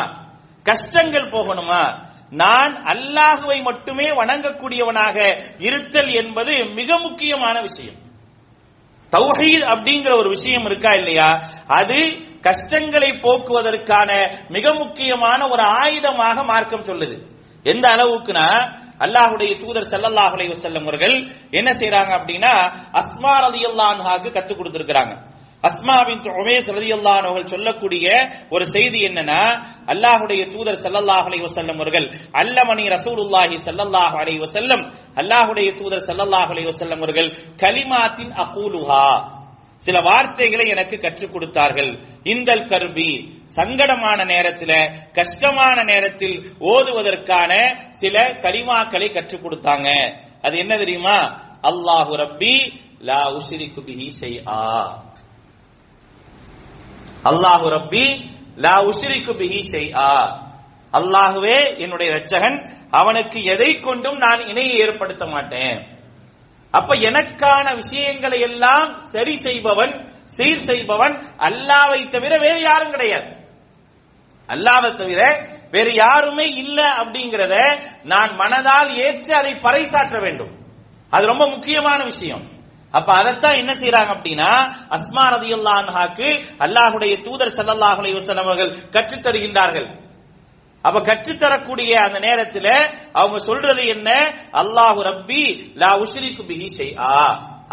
கஷ்டங்கள் 0.62 1.30
போகணுமா? 1.30 1.83
நான் 2.30 2.75
அல்லாஹுவை 2.85 3.62
மட்டுமே 3.62 4.09
வணங்கக்கூடியவனாக 4.11 5.16
இருத்தல் 5.59 6.12
என்பது 6.12 6.64
மிக 6.64 6.99
முக்கியமான 6.99 7.61
விஷயம். 7.61 7.99
தௌஹீத் 9.16 9.66
அப்படிங்கிற 9.73 10.18
ஒரு 10.18 10.28
விஷயம் 10.28 10.64
இருக்கா 10.64 10.90
இல்லையா? 10.95 11.28
அது 11.66 11.99
கஷ்டங்களை 12.40 13.09
போக்குவதற்கான 13.09 14.11
மிக 14.49 14.75
முக்கியமான 14.75 15.49
ஒரு 15.49 15.62
ஆயுதமாக 15.62 16.45
மார்க்கம் 16.45 16.83
சொல்லுது. 16.83 17.16
எந்த 17.62 17.88
அளவுக்குனா 17.88 18.49
அல்லாஹுடைய 19.00 19.50
தூதர் 19.62 19.91
செல்லல்லாஹ் 19.93 20.33
அலைஹி 20.37 20.53
வஸல்லம் 20.55 20.87
அவர்கள் 20.87 21.17
என்ன 21.59 21.69
செய்யறாங்க 21.81 22.11
அப்படின்னா 22.19 22.53
அஸ்மா 23.00 23.35
ரதி 23.45 23.62
அல்லான்ஹாக்கு 23.71 24.29
கற்றுக் 24.37 24.59
கொடுத்திருக்கிறாங்க. 24.59 25.15
அஸ்மாவின் 25.65 26.26
உமேத் 26.41 26.69
ரதி 26.76 26.91
அல்லான் 26.97 27.26
அவர்கள் 27.29 27.53
சொல்லக்கூடிய 27.55 28.07
ஒரு 28.55 28.65
செய்தி 28.75 28.99
என்னன்னா 29.09 29.41
அல்லாஹுடைய 29.93 30.43
தூதர் 30.55 30.83
செல்லல்லாஹ் 30.85 31.26
அலைஹி 31.29 31.45
வஸல்லம் 31.49 31.79
அவர்கள் 31.81 32.07
அல்லமணி 32.43 32.85
ரசூலுல்லாஹி 32.97 33.57
செல்லல்லாஹ் 33.69 34.15
அலைஹி 34.23 34.38
செல்லம் 34.57 34.83
அல்லாஹுடைய 35.23 35.69
தூதர் 35.81 36.07
செல்லல்லாஹ் 36.09 36.50
அலைஹி 36.53 36.69
வஸல்லம் 36.73 37.00
அவர்கள் 37.03 37.31
கலிமாத்தின் 37.62 38.33
அகூலுஹா. 38.45 39.07
சில 39.76 40.00
வார்த்தைகளை 40.00 40.68
எனக்கு 40.68 40.99
கற்றுக் 40.99 41.33
கொடுத்தார்கள். 41.33 41.99
இந்தல் 42.23 42.64
கருவி 42.64 43.11
சங்கடமான 43.56 44.25
நேரத்தில் 44.25 45.02
கஷ்டமான 45.12 45.83
நேரத்தில் 45.83 46.52
ஓதுவதற்கான 46.61 47.52
சில 47.90 48.38
கலிமாக்களை 48.40 49.12
கற்றுக் 49.12 49.45
கொடுத்தாங்க. 49.45 49.88
அது 50.42 50.59
என்ன 50.59 50.76
தெரியுமா? 50.76 51.18
அல்லாஹு 51.62 52.12
ரப்பி 52.16 52.54
லா 52.99 53.21
உஷிரிக்கு 53.38 53.80
பிஹி 53.88 54.09
ஷைஆ. 54.21 54.62
அல்லாஹு 57.30 57.66
ரப்பி 57.76 58.06
லா 58.56 58.75
உஷிரிக்கு 58.90 59.33
பிஹி 59.33 59.61
ஷைஆ. 59.73 60.11
அல்லாஹுவே 60.92 61.78
என்னுடைய 61.78 62.11
இரட்சகன் 62.12 62.59
அவனுக்கு 62.90 63.38
எதை 63.42 63.80
கொண்டும் 63.80 64.16
நான் 64.16 64.40
இணையை 64.40 64.75
ஏற்படுத்த 64.80 65.26
மாட்டேன். 65.26 65.96
அப்ப 66.75 66.95
எனக்கான 66.95 67.67
விஷயங்களை 67.75 68.39
எல்லாம் 68.41 68.97
சரி 69.15 69.35
செய்பவன் 69.35 69.93
சீர் 70.25 70.65
செய்பவன் 70.65 71.15
அல்லாவை 71.39 72.01
தவிர 72.09 72.33
வேறு 72.39 72.61
யாரும் 72.61 72.91
கிடையாது. 72.91 73.29
அல்லாவை 74.49 74.91
தவிர 74.97 75.21
வேறு 75.71 75.95
யாருமே 75.95 76.47
இல்லை 76.63 76.85
அப்படிங்கறத 76.85 77.55
நான் 78.03 78.31
மனதால் 78.31 78.91
ஏற்று 78.97 79.33
அதை 79.35 79.53
பறைசாற்ற 79.55 80.17
வேண்டும். 80.21 80.53
அது 81.13 81.27
ரொம்ப 81.27 81.47
முக்கியமான 81.47 82.05
விஷயம். 82.05 82.45
அப்ப 82.95 83.13
அதைத்தான் 83.13 83.57
என்ன 83.57 83.73
செய்யறாங்க 83.73 84.11
அப்படின்னா 84.17 84.51
அஸ்மா 84.91 85.25
ரதியுல்லான்ஹாக்கு 85.37 86.29
அல்லாஹுடைய 86.59 87.15
தூதர் 87.23 87.57
ஸல்லல்லாஹு 87.59 87.99
அலைஹி 88.01 88.39
அவர்கள் 88.45 88.73
கற்றுத் 88.91 89.25
தருகின்றார்கள் 89.27 89.89
அப்ப 90.87 90.99
கற்றுத்தரக்கூடிய 91.09 91.93
அந்த 92.07 92.19
நேரத்துல 92.26 92.69
அவங்க 93.21 93.38
சொல்றது 93.49 93.83
என்ன? 93.95 94.09
அல்லாஹு 94.62 95.00
ரப்பி 95.11 95.43
லா 95.82 95.91
உஷ்ரிக்கு 96.04 96.43
பிஹி 96.50 96.69
செய்யா 96.78 97.17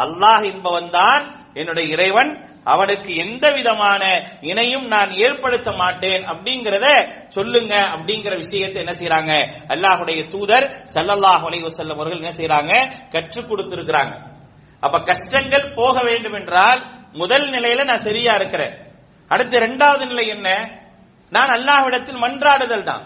அல்லாஹ் 0.06 0.44
என்பவன் 0.52 0.90
தான் 0.98 1.24
என்னுடைய 1.60 1.86
இறைவன். 1.96 2.32
அவனுக்கு 2.74 3.12
எந்த 3.24 3.46
விதமான 3.58 4.04
இணையும் 4.50 4.86
நான் 4.94 5.12
ஏற்படுத்த 5.26 5.70
மாட்டேன் 5.82 6.24
அப்படிங்கறத 6.32 6.88
சொல்லுங்க 7.36 7.74
அப்படிங்கிற 7.96 8.34
விஷயத்தை 8.44 8.80
என்ன 8.84 8.94
செய்யறாங்க 9.00 9.34
அல்லாஹுடைய 9.74 10.20
தூதர் 10.34 10.66
ஸல்லல்லாஹு 10.94 11.44
அலைஹி 11.50 11.66
வஸல்லம் 11.68 11.98
அவர்கள் 12.00 12.22
என்ன 12.22 12.34
செய்யறாங்க 12.40 12.74
கற்றுக் 13.16 13.50
கொடுத்திருக்கிறாங்க. 13.50 14.14
அப்ப 14.84 14.96
கஷ்டங்கள் 15.10 15.66
போக 15.80 15.96
வேண்டும் 16.10 16.38
என்றால் 16.40 16.80
முதல் 17.22 17.48
நிலையில 17.56 17.86
நான் 17.90 18.06
சரியா 18.08 18.34
இருக்கிறேன். 18.40 18.74
அடுத்து 19.32 19.56
இரண்டாவது 19.58 20.06
நிலை 20.06 20.26
என்ன? 20.36 20.48
நான் 21.36 21.52
அல்லாஹ்விடத்தில் 21.58 22.24
மன்றாடுதல் 22.26 22.84
தான். 22.84 23.04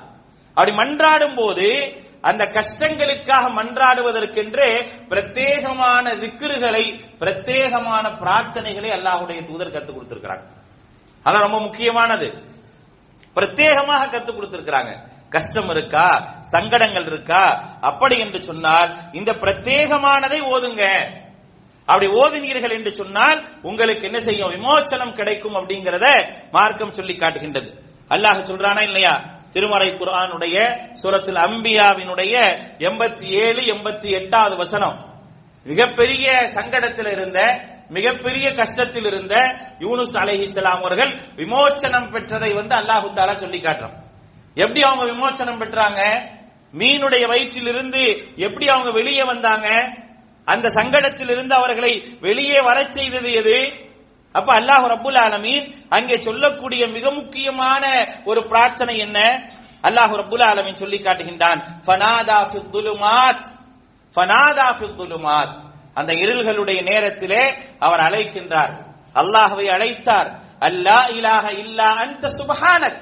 அப்படி 0.57 0.71
மன்றாடும் 0.81 1.35
போது 1.35 1.67
அந்த 2.21 2.43
கஷ்டங்களுக்காக 2.55 3.43
மன்றாடுவதற்கென்றே 3.57 4.69
பிரத்யேகமான 5.11 6.05
திக்ருகளை 6.21 6.85
பிரத்யேகமான 7.21 8.05
பிரார்த்தனைகளை 8.21 8.89
அல்லாஹ்வுடைய 8.97 9.39
தூதர் 9.49 9.73
கத்துக் 9.75 9.97
கொடுத்திருக்கிறாங்க. 9.97 10.45
அதான் 11.25 11.45
ரொம்ப 11.47 11.59
முக்கியமானது. 11.59 12.27
பிரத்யேகமாக 13.35 14.09
கத்துக் 14.13 14.37
கொடுத்திருக்கிறாங்க. 14.37 14.91
கஷ்டம் 15.29 15.69
இருக்கா? 15.69 16.07
சங்கடங்கள் 16.41 17.05
இருக்கா? 17.05 17.43
அப்படி 17.81 18.15
என்று 18.19 18.43
சொன்னால் 18.43 18.89
இந்த 19.11 19.31
பிரத்யேகமானதை 19.31 20.39
ஓதுங்க. 20.53 20.83
அப்படி 21.85 22.07
ஓதினீர்கள் 22.21 22.75
என்று 22.77 22.93
சொன்னால் 22.93 23.39
உங்களுக்கு 23.61 24.05
என்ன 24.05 24.19
செய்யும்? 24.19 24.49
விமோச்சனம் 24.49 25.17
கிடைக்கும் 25.19 25.55
அப்படிங்கறத 25.55 26.07
மார்க்கம் 26.51 26.91
சொல்லி 26.91 27.15
காட்டுகின்றது. 27.15 27.69
அல்லாஹ் 28.09 28.43
சொல்றானா 28.43 28.81
இல்லையா? 28.81 29.43
திருமறை 29.51 29.89
குரானுடைய 29.89 30.57
சுரத்தில் 30.93 31.35
அம்பியாவினுடைய 31.35 32.35
எண்பத்தி 32.79 33.25
ஏழு 33.25 33.61
எண்பத்தி 33.61 34.09
எட்டாவது 34.09 34.55
வசனம். 34.55 35.05
மிகப்பெரிய 35.65 36.27
சங்கடத்தில் 36.53 37.11
இருந்த 37.11 37.39
மிகப்பெரிய 37.89 38.49
கஷ்டத்தில் 38.49 39.05
இருந்த 39.05 39.35
யூனுஸ் 39.79 40.15
அலைஹிஸ்ஸலாம் 40.15 40.79
அவர்கள் 40.79 41.11
விமோச்சனம் 41.35 42.09
பெற்றதை 42.11 42.55
வந்து 42.55 42.75
அல்லாஹு 42.75 43.13
தாலா 43.13 43.35
சொல்லி 43.35 43.59
காட்டுறான். 43.59 43.95
எப்படி 44.55 44.81
அவங்க 44.81 45.05
விமோச்சனம் 45.13 45.59
பெற்றாங்க? 45.61 46.01
மீனுடைய 46.73 47.27
வயிற்றிலிருந்து 47.27 48.03
எப்படி 48.35 48.65
அவங்க 48.67 48.91
வெளியே 48.91 49.23
வந்தாங்க? 49.23 49.67
அந்த 50.45 50.67
சங்கடத்தில் 50.67 51.31
இருந்து 51.31 51.55
அவர்களை 51.55 52.17
வெளியே 52.21 52.59
வரச் 52.61 52.91
செய்தது 52.91 53.31
எது? 53.31 53.86
அப்ப 54.37 54.49
அல்லாஹ் 54.59 54.85
ரபுல் 54.95 55.19
ஆலமீன் 55.25 55.65
அங்கே 55.97 56.17
சொல்லக்கூடிய 56.27 56.81
மிக 56.95 57.05
முக்கியமான 57.19 57.83
ஒரு 58.29 58.41
பிரார்த்தனை 58.51 58.95
என்ன? 59.05 59.19
அல்லாஹ் 59.87 60.13
ரபுல் 60.21 60.45
ஆலமீன் 60.49 60.81
சொல்லி 60.83 60.99
காட்டுகின்றான் 61.05 61.61
அந்த 65.99 66.11
இருள்களுடைய 66.23 66.79
நேரத்திலே 66.89 67.43
அவர் 67.85 68.01
அழைக்கின்றார். 68.07 68.73
அல்லாஹவை 69.21 69.65
அழைத்தார் 69.75 70.29
அல்லா 70.67 70.99
இலாக 71.17 71.45
இல்லா 71.63 71.87
அந்த 72.03 72.25
சுபஹானக். 72.39 72.99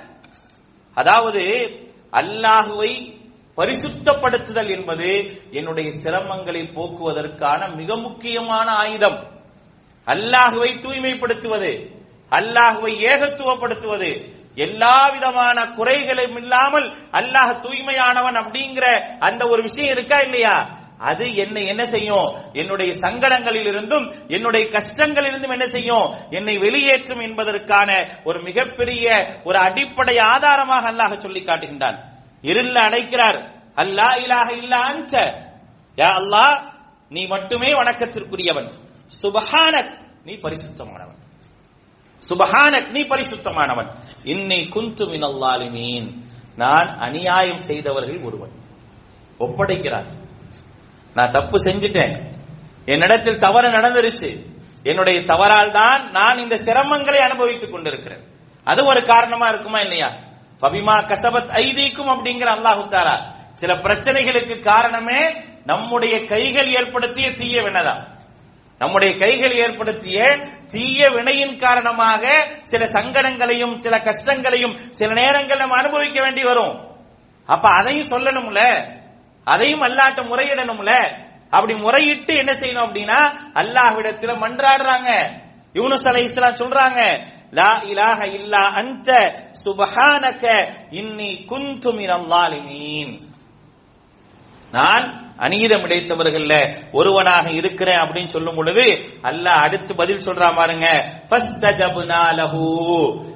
அதாவது 0.98 1.44
அல்லாஹுவை 2.22 2.92
பரிசுத்தப்படுத்துதல் 3.58 4.72
என்பது 4.78 5.10
என்னுடைய 5.58 5.88
சிரமங்களை 6.04 6.62
போக்குவதற்கான 6.76 7.62
மிக 7.80 7.90
முக்கியமான 8.08 8.68
ஆயுதம். 8.84 9.18
அல்லாஹுவை 10.08 10.72
தூய்மைப்படுத்துவது 10.80 11.74
அல்லாஹுவை 12.32 12.94
ஏகத்துவப்படுத்துவது 13.12 14.12
எல்லா 14.58 14.98
விதமான 15.14 15.58
குறைகளும் 15.78 16.38
இல்லாமல் 16.38 16.88
அல்லாஹ் 17.20 17.60
தூய்மையானவன் 17.62 18.38
அப்படிங்கிற 18.42 18.86
அந்த 19.20 19.48
ஒரு 19.48 19.62
விஷயம் 19.62 19.94
இருக்கா 19.96 20.18
இல்லையா? 20.20 20.56
அது 21.00 21.26
என்னை 21.36 21.64
என்ன 21.68 21.84
செய்யும்? 21.84 22.28
என்னுடைய 22.54 22.92
சங்கடங்களில் 22.92 23.68
இருந்தும் 23.68 24.06
என்னுடைய 24.28 24.68
கஷ்டங்களில் 24.68 25.30
இருந்தும் 25.32 25.52
என்ன 25.52 25.66
செய்யும்? 25.66 26.06
என்னை 26.30 26.58
வெளியேற்றும் 26.58 27.20
என்பதற்கான 27.20 27.90
ஒரு 28.24 28.40
மிகப்பெரிய 28.44 29.06
ஒரு 29.44 29.58
அடிப்படை 29.58 30.16
ஆதாரமாக 30.20 30.92
அல்லாஹ் 30.92 31.18
சொல்லி 31.18 31.42
காட்டுகின்றான். 31.42 31.98
இருள 32.44 32.76
அடைக்கிறார். 32.82 33.40
அல்லா 33.78 34.10
இலாஹ 34.24 34.50
இல்லா 34.62 34.80
அன்ச 34.92 35.14
யா 35.98 36.10
அல்லாஹ் 36.22 36.56
நீ 37.12 37.22
மட்டுமே 37.26 37.70
வணக்கத்திற்குரியவன். 37.74 38.70
சுபஹானக் 39.22 40.08
நீ 40.24 40.34
பரிசுத்தமானவன். 40.34 41.16
சுபஹானக் 42.30 42.90
நீ 42.90 43.04
பரிசுத்தமானவன். 43.04 43.96
இன்னை 44.24 44.70
குந்து 44.70 45.06
மினல்லாலிமீன். 45.06 46.24
நான் 46.56 46.98
அநியாயம் 46.98 47.58
செய்தவர்கள் 47.58 48.22
ஒருவன். 48.22 48.52
ஒப்படைக்கிறார். 49.40 50.08
நான் 51.14 51.32
தப்பு 51.32 51.64
செஞ்சிட்டேன். 51.64 52.34
என்னிடத்தில் 52.86 53.38
தவறு 53.38 53.70
நடந்துருச்சு. 53.72 54.46
என்னுடைய 54.84 55.22
தவறால் 55.24 55.72
தான் 55.72 56.12
நான் 56.12 56.38
இந்த 56.38 56.56
சிரமங்களை 56.56 57.18
அனுபவித்துக் 57.18 57.72
கொண்டிருக்கிறேன். 57.72 58.24
அது 58.64 58.86
ஒரு 58.86 59.02
காரணமா 59.02 59.48
இருக்குமா 59.48 59.78
இல்லையா? 59.78 60.08
பபிமா 60.62 61.08
கசபத் 61.08 61.52
ஐதீக்கும் 61.52 62.10
அப்படிங்கிற 62.10 62.48
அல்லாஹு 62.48 62.88
தாரா 62.88 63.34
சில 63.52 63.74
பிரச்சனைகளுக்கு 63.74 64.60
காரணமே 64.60 65.34
நம்முடைய 65.66 66.26
கைகள் 66.26 66.68
ஏற்படுத்திய 66.68 67.32
தீய 67.32 67.62
வினதான். 67.62 68.14
நம்முடைய 68.86 69.12
கைகள் 69.18 69.56
ஏற்படுத்திய 69.56 70.18
தீய 70.72 71.00
வினையின் 71.16 71.56
காரணமாக 71.58 72.24
சில 72.62 72.84
சங்கடங்களையும் 72.86 73.76
சில 73.76 73.96
கஷ்டங்களையும் 74.00 74.76
சில 74.90 75.10
நேரங்கள் 75.14 75.58
நம்ம 75.58 75.76
அனுபவிக்க 75.76 76.18
வேண்டி 76.22 76.44
வரும். 76.44 76.76
அப்ப 77.50 77.66
அதையும் 77.80 78.10
சொல்லணும்ல? 78.10 78.62
அதையும் 79.48 79.82
அல்லாட்ட 79.82 80.22
முறையிடணும்ல? 80.30 80.92
அப்படி 81.50 81.74
முறையிட்டு 81.74 82.34
என்ன 82.36 82.52
செய்யணும் 82.54 82.86
அப்படின்னா 82.88 83.20
அல்லாஹ்விடத்துல 83.62 84.32
மன்றாடுறாங்க. 84.44 85.10
யூனுஸ் 85.74 86.08
அலை 86.10 86.24
இஸ்லாம் 86.24 86.60
சொல்றாங்க 86.62 87.00
லா 87.52 87.72
இலாஹ 87.92 88.20
இல்லா 88.38 88.64
அன்ட 88.82 89.10
சுபஹானக 89.66 90.44
இன்னி 90.92 91.30
குந்து 91.46 91.92
மினல் 91.98 92.28
நான் 94.74 95.25
அநீதம் 95.40 95.86
இடைத்தவர்கள்ல 95.86 96.54
ஒருவனாக 96.92 97.52
இருக்கிறேன் 97.52 97.98
அப்படின்னு 97.98 98.34
சொல்லும் 98.36 98.56
பொழுது 98.56 98.86
அல்லாஹ் 99.30 99.64
அடுத்து 99.68 99.96
பதில் 99.96 100.26
சொல்றான் 100.26 100.56
பாருங்க. 100.56 100.88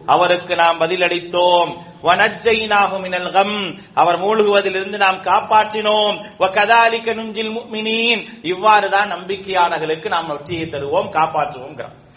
அவருக்கு 0.05 0.55
நாம் 0.55 0.77
பதில் 0.77 1.01
அளித்தோம் 1.01 1.71
வனஜ்ஜைனாஹு 2.03 3.75
அவர் 3.93 4.17
மூழ்குவதிலிருந்து 4.19 4.97
நாம் 4.97 5.23
காப்பாற்றினோம். 5.29 6.17
வகதாலிக 6.39 7.13
நுஞ்சில் 7.13 7.55
முஃமினீன் 7.57 8.21
இவ்வாறு 8.41 8.89
தான் 8.89 9.11
நம்பிக்கையாளர்களுக்கு 9.11 10.07
நாம் 10.07 10.27
வெற்றியை 10.27 10.67
தருவோம் 10.67 11.09
காப்பாற்றுவோம் 11.17 12.07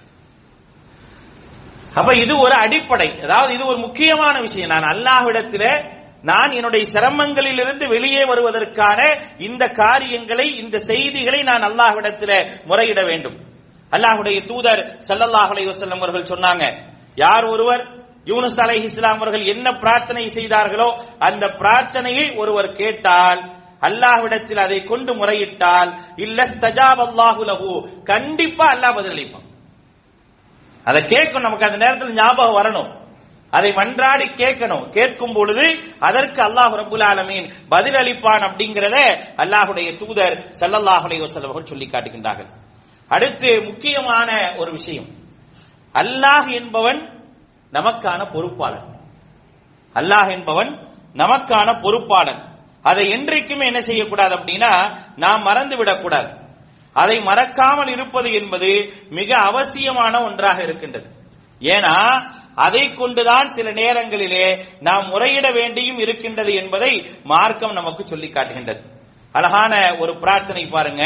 அப்ப 1.95 2.11
இது 2.17 2.35
ஒரு 2.39 2.55
அடிப்படை. 2.55 3.09
அதாவது 3.23 3.55
இது 3.55 3.65
ஒரு 3.67 3.79
முக்கியமான 3.79 4.35
விஷயம். 4.41 4.69
நான் 4.69 4.91
அல்லாஹ்விடத்திலே 4.93 5.73
நான் 6.31 6.53
என்னுடைய 6.59 6.83
சிரமங்களிலிருந்து 6.95 7.85
வெளியே 7.95 8.23
வருவதற்கான 8.31 9.01
இந்த 9.47 9.65
காரியங்களை 9.83 10.47
இந்த 10.63 10.77
செய்திகளை 10.91 11.41
நான் 11.51 11.67
அல்லாஹ்விடத்தில் 11.69 12.37
முறையிட 12.71 13.01
வேண்டும். 13.11 13.37
அல்லாஹுடைய 13.93 14.39
தூதர் 14.51 14.83
சல்லல்லாஹுலே 15.09 15.65
வசல்லம் 15.71 16.03
அவர்கள் 16.03 16.31
சொன்னாங்க 16.33 16.65
யார் 17.23 17.47
ஒருவர் 17.55 17.83
யூனுஸ் 18.31 18.61
அலை 18.65 18.77
இஸ்லாம் 18.89 19.21
அவர்கள் 19.21 19.45
என்ன 19.55 19.67
பிரார்த்தனை 19.83 20.25
செய்தார்களோ 20.37 20.89
அந்த 21.29 21.45
பிரார்த்தனையை 21.61 22.27
ஒருவர் 22.41 22.71
கேட்டால் 22.81 23.41
அல்லாஹ்விடத்தில் 23.89 24.61
அதை 24.65 24.79
கொண்டு 24.91 25.13
முறையிட்டால் 25.21 25.91
இல்ல 26.25 26.39
ஸ்தஜாப் 26.53 27.01
அல்லாஹு 27.07 27.43
லஹு 27.51 27.71
கண்டிப்பா 28.11 28.67
அல்லாஹ் 28.75 28.97
பதிலளிப்பான். 28.99 29.47
அதை 30.87 31.01
கேட்கும் 31.15 31.47
நமக்கு 31.47 31.67
அந்த 31.69 31.79
நேரத்தில் 31.85 32.19
ஞாபகம் 32.21 32.59
வரணும். 32.61 32.91
அதை 33.53 33.71
மன்றாடி 33.71 34.27
கேட்கணும். 34.41 34.89
கேட்கும் 34.89 35.33
பொழுது 35.33 35.65
அதற்கு 36.01 36.43
அல்லாஹ் 36.43 36.75
ரபுல் 36.81 37.05
ஆலமீன் 37.05 37.49
பதில் 37.69 37.95
அளிப்பான் 37.95 38.45
அப்படிங்கிறத 38.49 38.99
அல்லாஹுடைய 39.43 39.89
தூதர் 39.97 40.39
சல்லல்லாஹுடைய 40.61 41.21
அலைஹி 41.21 41.63
சொல்லி 41.63 41.87
காட்டுகின்றார்கள். 41.87 42.51
அடுத்து 43.09 43.51
முக்கியமான 43.65 44.55
ஒரு 44.59 44.71
விஷயம். 44.71 45.09
அல்லாஹ் 45.95 46.49
என்பவன் 46.53 47.01
நமக்கான 47.73 48.21
பொறுப்பாளன். 48.33 48.87
அல்லாஹ் 49.95 50.31
என்பவன் 50.33 50.71
நமக்கான 51.15 51.69
பொறுப்பாளன். 51.81 52.41
அதை 52.83 53.05
என்றைக்குமே 53.09 53.67
என்ன 53.67 53.79
செய்யக்கூடாது 53.79 54.35
அப்படின்னா 54.37 54.73
நாம் 55.17 55.43
மறந்து 55.43 55.77
விடக்கூடாது. 55.77 56.31
அதை 56.93 57.17
மறக்காமல் 57.19 57.91
இருப்பது 57.91 58.33
என்பது 58.33 58.71
மிக 59.11 59.31
அவசியமான 59.39 60.15
ஒன்றாக 60.25 60.63
இருக்கின்றது. 60.63 61.09
ஏன்னா 61.61 61.97
அதை 62.55 62.93
கொண்டுதான் 62.93 63.47
சில 63.47 63.73
நேரங்களிலே 63.73 64.65
நாம் 64.81 65.11
முறையிட 65.11 65.51
வேண்டியும் 65.51 66.01
இருக்கின்றது 66.01 66.55
என்பதை 66.55 67.11
மார்க்கம் 67.23 67.73
நமக்கு 67.73 68.07
சொல்லி 68.07 68.29
காட்டுகின்றது. 68.29 68.81
அழகான 69.33 69.95
ஒரு 69.99 70.19
பிரார்த்தனை 70.19 70.67
பாருங்க. 70.67 71.05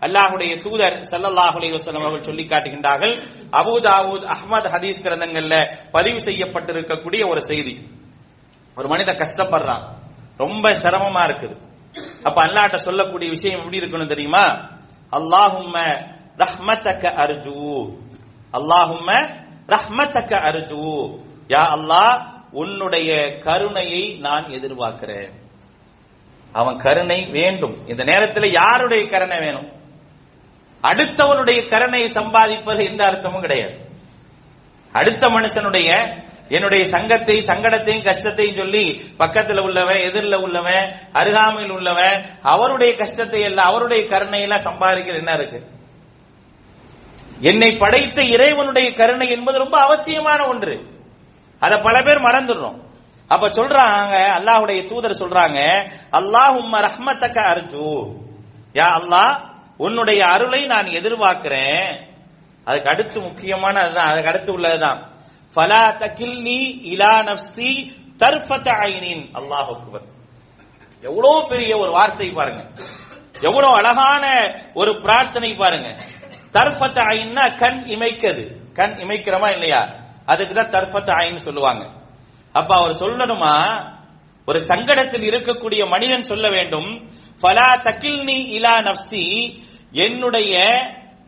அல்லாஹுடைய 0.00 0.56
தூதர் 0.56 0.98
ஸல்லல்லாஹு 0.98 1.58
வசலம் 1.58 2.00
அவர்கள் 2.00 2.22
சொல்லி 2.22 2.44
காட்டுகின்றார்கள் 2.44 3.16
அபூ 3.52 3.80
தாவூத் 3.80 4.34
அஹ்மத் 4.34 4.68
ஹதீஸ் 4.74 5.00
கிரந்தங்கள்ல 5.02 5.76
பதிவு 5.90 6.18
செய்யப்பட்டிருக்கக்கூடிய 6.18 7.28
ஒரு 7.28 7.40
செய்தி. 7.40 7.86
ஒரு 8.76 8.88
மனிதன் 8.88 9.16
கஷ்டப்படுறான். 9.16 9.88
ரொம்ப 10.36 10.70
சிரமமா 10.70 11.22
இருக்குது. 11.28 11.56
அப்ப 12.22 12.44
அல்லாட்ட 12.44 12.74
சொல்லக்கூடிய 12.74 13.30
விஷயம் 13.30 13.58
எப்படி 13.58 13.78
இருக்கணும் 13.78 14.08
தெரியுமா? 14.08 14.70
அல்லாஹும்ம 15.12 16.06
ரஹ்மத்தக்க 16.36 17.14
அர்ஜூ. 17.14 17.96
அல்லாஹும்ம 18.52 19.39
ரஹ்மத்தக்க 19.70 20.32
அருஜு. 20.48 21.18
யா 21.48 21.62
அல்லாஹ் 21.74 22.20
உன்னுடைய 22.52 23.38
கருணையை 23.38 24.16
நான் 24.18 24.44
எதிர்பார்க்கிறேன். 24.44 25.30
அவன் 26.52 26.76
கருணை 26.76 27.24
வேண்டும். 27.24 27.76
இந்த 27.86 28.04
நேரத்தில் 28.04 28.52
யாருடைய 28.52 29.08
கருணை 29.08 29.38
வேணும்? 29.38 29.68
அடுத்தவனுடைய 30.82 31.68
கருணையை 31.68 32.08
சம்பாதிப்பது 32.08 32.90
எந்த 32.90 33.04
அர்த்தமும் 33.06 33.40
கிடையாது. 33.40 33.76
அடுத்த 34.92 35.28
மனுஷனுடைய 35.28 36.18
என்னுடைய 36.48 36.84
சங்கத்தை 36.84 37.36
சங்கடத்தையும் 37.36 38.04
கஷ்டத்தையும் 38.04 38.56
சொல்லி 38.56 38.84
பக்கத்துல 39.18 39.60
உள்ளவன் 39.60 40.00
எதிரில் 40.00 40.36
உள்ளவன் 40.36 40.86
அருகாமையில் 41.12 41.70
உள்ளவன் 41.70 42.24
அவருடைய 42.42 42.96
கஷ்டத்தை 42.96 43.42
எல்லாம் 43.42 43.66
அவருடைய 43.66 44.04
கருணையெல்லாம் 44.04 44.66
சம்பாதிக்கிறது 44.68 45.16
என்ன 45.16 45.32
இருக்கு? 45.32 45.60
என்னை 47.40 47.76
படைத்த 47.76 48.22
இறைவனுடைய 48.22 48.92
கருணை 48.92 49.30
என்பது 49.30 49.58
ரொம்ப 49.58 49.82
அவசியமான 49.82 50.40
ஒன்று. 50.48 50.74
அத 51.58 51.76
பல 51.76 52.02
பேர் 52.02 52.20
மறந்துடுறோம். 52.20 52.78
அப்ப 53.28 53.46
சொல்றாங்க 53.48 54.14
அல்லாஹுடைய 54.38 54.84
தூதர் 54.84 55.20
சொல்றாங்க 55.20 55.60
அல்லாஹும் 56.18 56.72
ரஹ்மத்தக்க 56.86 57.38
அர்ஜு. 57.52 57.90
யா 58.74 58.88
அல்லாஹ் 58.98 59.34
உன்னுடைய 59.76 60.26
அருளை 60.26 60.64
நான் 60.64 60.86
எதிர்பார்க்கிறேன். 60.86 62.06
அதுக்கு 62.64 62.90
அடுத்து 62.90 63.20
முக்கியமான 63.20 63.84
அதுதான் 63.84 64.06
அதுக்கு 64.06 64.28
அடுத்து 64.28 64.52
உள்ளதுதான். 64.52 65.00
ஃபலா 65.54 65.84
தகில்னி 66.02 66.60
இலா 66.92 67.12
நஃப்சி 67.28 67.70
தர்ஃபத 68.18 68.68
ஐனின். 68.90 69.24
அல்லாஹ் 69.38 69.68
அக்பர். 69.76 70.06
எவ்வளவு 71.02 71.48
பெரிய 71.48 71.76
ஒரு 71.76 71.90
வார்த்தை 71.90 72.30
பாருங்க. 72.30 72.62
எவ்வளவு 73.40 73.74
அழகான 73.74 74.24
ஒரு 74.74 75.00
பிரார்த்தனை 75.02 75.54
பாருங்க. 75.54 75.88
தர்ஃபத்த 76.52 76.98
ஐன்னா 77.02 77.56
கண் 77.56 77.82
இமைக்கிறது 77.86 78.58
கண் 78.72 78.90
இமைக்கிறமா 78.90 79.50
இல்லையா? 79.50 79.94
அதுக்கு 80.26 80.54
தான் 80.54 80.68
தர்ஃபத்த 80.68 81.06
ஐன்னு 81.06 81.36
சொல்லுவாங்க. 81.36 81.88
அப்ப 82.52 82.76
அவர் 82.76 82.96
சொல்லணுமா? 83.00 83.84
ஒரு 84.46 84.60
சங்கடத்தில் 84.60 85.30
இருக்கக்கூடிய 85.30 85.88
மனிதன் 85.88 86.22
சொல்ல 86.22 86.48
வேண்டும். 86.48 87.10
ஃபலா 87.42 87.68
தகில்னி 87.82 88.38
இலா 88.58 88.72
நஃப்ஸி. 88.78 89.54
என்னுடைய 89.92 90.80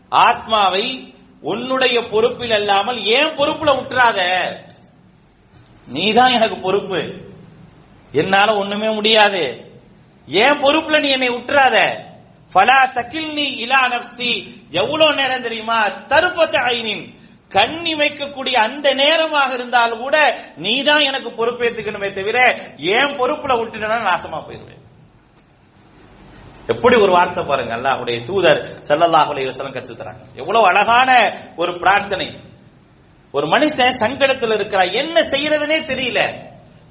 ஆத்மாவை 0.08 1.14
உன்னுடைய 1.40 2.00
பொறுப்பில் 2.11 2.50
அல்லாமல் 2.50 3.02
ஏன் 3.02 3.37
பொறுப்புல 3.37 3.70
விட்டுறாத 3.76 4.20
நீதான் 5.87 6.32
எனக்கு 6.32 6.61
பொறுப்பு. 6.61 7.30
என்னால 8.12 8.54
ஒண்ணுமே 8.54 8.94
முடியாது. 8.94 9.70
ஏன் 10.26 10.61
பொறுப்புல 10.62 11.00
நீ 11.00 11.08
என்னை 11.08 11.28
விட்டுறாத 11.28 11.76
ஃபலா 12.52 12.78
தக்கில்னி 12.96 13.46
இலா 13.64 13.80
நப்சி 13.92 14.30
எவ்வளவு 14.70 15.14
நேரம் 15.14 15.42
தெரியுமா? 15.42 15.80
தருப்பத்த 16.12 16.56
ஐனின். 16.74 17.04
கண் 17.50 17.80
இமைக்கக்கூடிய 17.92 18.56
அந்த 18.66 18.94
நேரமாக 18.94 19.50
இருந்தால் 19.54 19.98
கூட 19.98 20.16
நீதான் 20.56 21.00
எனக்கு 21.00 21.30
பொறுப்பேற்றுக்கணுமே 21.30 22.08
தவிர 22.12 22.38
ஏன் 22.76 23.16
பொறுப்புல 23.18 23.52
விட்டுட்டா 23.58 23.98
நாசமா 24.10 24.38
போயிருவேன் 24.46 24.80
எப்படி 26.66 26.96
ஒரு 26.96 27.12
வார்த்தை 27.12 27.42
பாருங்க 27.44 27.72
அல்லாஹுடைய 27.76 28.16
தூதர் 28.24 28.60
செல்லல்லாஹுடைய 28.88 29.44
வசனம் 29.46 29.72
கற்று 29.72 29.94
தராங்க. 29.94 30.22
எவ்வளவு 30.34 30.66
அழகான 30.66 31.10
ஒரு 31.56 31.72
பிரார்த்தனை. 31.78 32.28
ஒரு 33.34 33.46
மனுஷன் 33.46 34.00
சங்கடத்தில் 34.02 34.54
இருக்கிறான் 34.54 34.92
என்ன 34.92 35.20
செய்யறதுனே 35.20 35.78
தெரியல. 35.90 36.20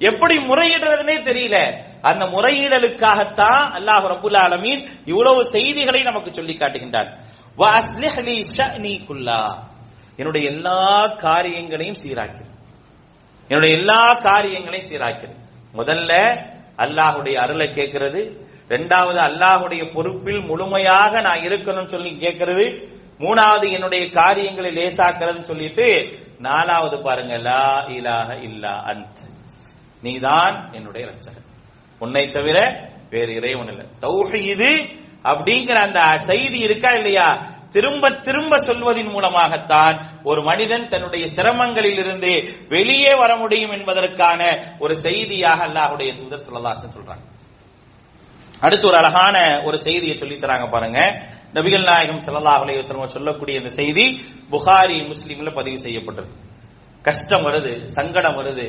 எப்படி 0.00 0.36
முறையிடுறதுனே 0.38 1.16
தெரியல. 1.28 1.56
அந்த 2.02 2.24
முறையீடலுக்காகத்தான் 2.26 3.64
அல்லாஹ் 3.78 4.06
ரபுல் 4.12 4.38
ஆலமீன் 4.44 4.80
இவ்வளவு 5.04 5.44
செய்திகளை 5.44 6.02
நமக்கு 6.02 6.32
சொல்லி 6.32 6.54
காட்டுகின்றார் 6.54 7.10
என்னுடைய 10.18 10.50
எல்லா 10.50 11.06
காரியங்களையும் 11.16 12.00
சீராக்கிறது 12.02 12.50
என்னுடைய 13.50 13.78
எல்லா 13.78 14.12
காரியங்களையும் 14.12 14.88
சீராக்கிறது 14.90 15.36
முதல்ல 15.74 16.12
அல்லாஹுடைய 16.76 17.36
அருளை 17.40 17.68
கேட்கிறது. 17.72 18.20
ரெண்டாவது 18.68 19.18
அல்லாஹுடைய 19.18 19.82
பொறுப்பில் 19.94 20.40
முழுமையாக 20.40 21.20
நான் 21.20 21.44
இருக்கணும்னு 21.48 21.94
சொல்லி 21.94 22.16
கேட்கிறது. 22.16 22.64
மூணாவது 23.18 23.66
என்னுடைய 23.72 24.10
காரியங்களை 24.10 24.70
லேசாக்குறதுன்னு 24.70 25.50
சொல்லிட்டு 25.50 25.86
நாலாவது 26.38 27.02
பாருங்க 27.02 27.36
லா 27.38 27.86
இலாக 27.88 28.36
இல்லா 28.48 28.74
அன்த். 28.90 29.22
நீதான் 30.02 30.72
என்னுடைய 30.72 31.06
ரட்சகன் 31.06 31.48
உன்னை 31.98 32.28
தவிர 32.28 32.58
வேறு 33.10 33.32
இறைவன் 33.34 33.68
இல்லை. 33.68 33.86
தௌஹீது 34.00 34.70
அப்படிங்கிற 35.24 35.74
அந்த 35.74 36.20
செய்தி 36.20 36.58
இருக்கா 36.58 36.90
இல்லையா? 36.90 37.50
திரும்ப 37.70 38.10
திரும்ப 38.10 38.56
சொல்வதின் 38.56 39.10
மூலமாகத்தான் 39.10 39.96
ஒரு 40.24 40.42
மனிதன் 40.42 40.86
தன்னுடைய 40.86 41.26
சிரமங்களில் 41.26 41.98
இருந்து 41.98 42.32
வெளியே 42.68 43.12
வர 43.14 43.36
முடியும் 43.36 43.70
என்பதற்கான 43.70 44.40
ஒரு 44.78 44.96
செய்தியாக 44.96 45.64
அல்லாஹுடைய 45.64 46.10
தூதர் 46.18 46.44
சொல்லலாசன் 46.46 46.96
சொல்றாங்க. 46.96 47.24
அடுத்து 48.60 48.86
ஒரு 48.86 48.96
அழகான 48.96 49.62
ஒரு 49.64 49.78
செய்தியை 49.78 50.16
சொல்லி 50.16 50.36
தராங்க 50.36 50.70
பாருங்க. 50.70 51.00
நபிகள் 51.52 51.84
நாயகம் 51.84 52.22
ஸல்லல்லாஹு 52.26 52.62
அலைஹி 52.64 53.06
சொல்லக்கூடிய 53.06 53.58
இந்த 53.58 53.72
செய்தி 53.72 54.04
புகாரி 54.50 55.10
முஸ்லீம்ல 55.10 55.54
பதிவு 55.54 55.78
செய்யப்பட்டது. 55.78 56.28
கஷ்டம் 57.02 57.42
வருது 57.42 57.84
சங்கடம் 57.84 58.36
வருது. 58.36 58.66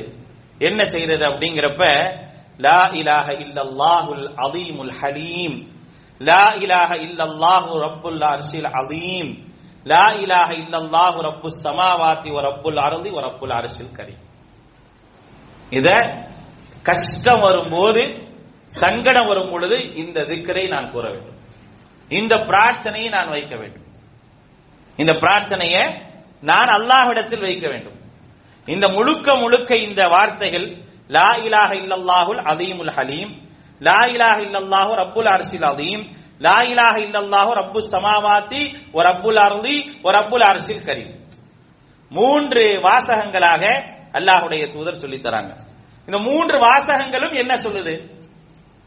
என்ன 0.60 0.84
செய்யறது 0.84 1.24
அப்படிங்கிறப்ப 1.30 1.82
லா 2.58 2.80
இலாஹ 2.92 3.28
இல்லல்லாஹுல் 3.44 4.26
அதீமுல் 4.36 4.94
ஹலீம். 5.00 5.56
லா 6.20 6.44
இலாஹ 6.56 6.90
இல்லல்லாஹு 7.06 7.70
ரப்புல் 7.80 8.22
அர்ஷில் 8.24 8.70
அதீம் 8.80 9.30
லா 9.86 10.04
இலாஹ 10.22 10.50
இல்லல்லாஹு 10.54 11.18
ரப்பு 11.20 11.48
சமாவாதி 11.64 12.28
ஒரு 12.30 12.44
ரப்புல் 12.48 12.78
அருந்தி 12.78 13.10
ஒரு 13.10 13.24
ரப்புல் 13.26 13.54
அர்ஷில் 13.54 13.92
கரி 13.92 14.14
இத 15.72 15.88
கஷ்டம் 16.84 17.40
வரும்போது 17.40 18.02
சங்கடம் 18.72 19.26
வரும் 19.26 19.50
பொழுது 19.50 19.76
இந்த 19.94 20.18
திக்கரை 20.20 20.68
நான் 20.68 20.90
கூற 20.90 21.04
வேண்டும். 21.10 21.38
இந்த 22.10 22.34
பிரார்த்தனையை 22.36 23.08
நான் 23.10 23.28
வைக்க 23.28 23.56
வேண்டும். 23.56 23.86
இந்த 24.98 25.12
பிரார்த்தனையை 25.12 25.82
நான் 26.42 26.70
அல்லாஹ்விடத்தில் 26.78 27.40
வைக்க 27.40 27.66
வேண்டும். 27.68 27.98
இந்த 28.66 28.88
முழுக்க 28.88 29.36
முழுக்க 29.36 29.76
இந்த 29.76 30.06
வார்த்தைகள் 30.06 30.66
லா 31.08 31.28
இலாஹ 31.46 31.70
இல்லல்லாஹுல் 31.70 32.42
அதீமுல் 32.52 32.92
ஹலீம் 32.96 33.32
லா 33.80 33.98
இலாஹ 34.06 34.38
இல்லல்லாஹு 34.38 34.94
ரப்புல் 34.94 35.24
அரசில் 35.24 35.62
அதீம் 35.62 36.04
லா 36.38 36.60
இலாஹ 36.62 36.94
இல்லல்லாஹு 37.00 37.50
ரப்பு 37.52 37.80
சமாவாத்தி 37.92 38.92
ஒரு 38.92 39.06
அப்புல் 39.06 39.36
அருளி 39.36 39.98
ஒரு 40.02 40.16
அப்புல் 40.16 40.40
அரசில் 40.40 40.84
கரீம். 40.84 41.12
மூன்று 42.08 42.80
வாசகங்களாக 42.80 43.64
அல்லாஹுடைய 44.12 44.68
தூதர் 44.68 44.94
சொல்லி 44.94 45.18
தராங்க. 45.18 45.54
இந்த 46.06 46.18
மூன்று 46.18 46.58
வாசகங்களும் 46.58 47.32
என்ன 47.32 47.54
சொல்லுது? 47.54 47.94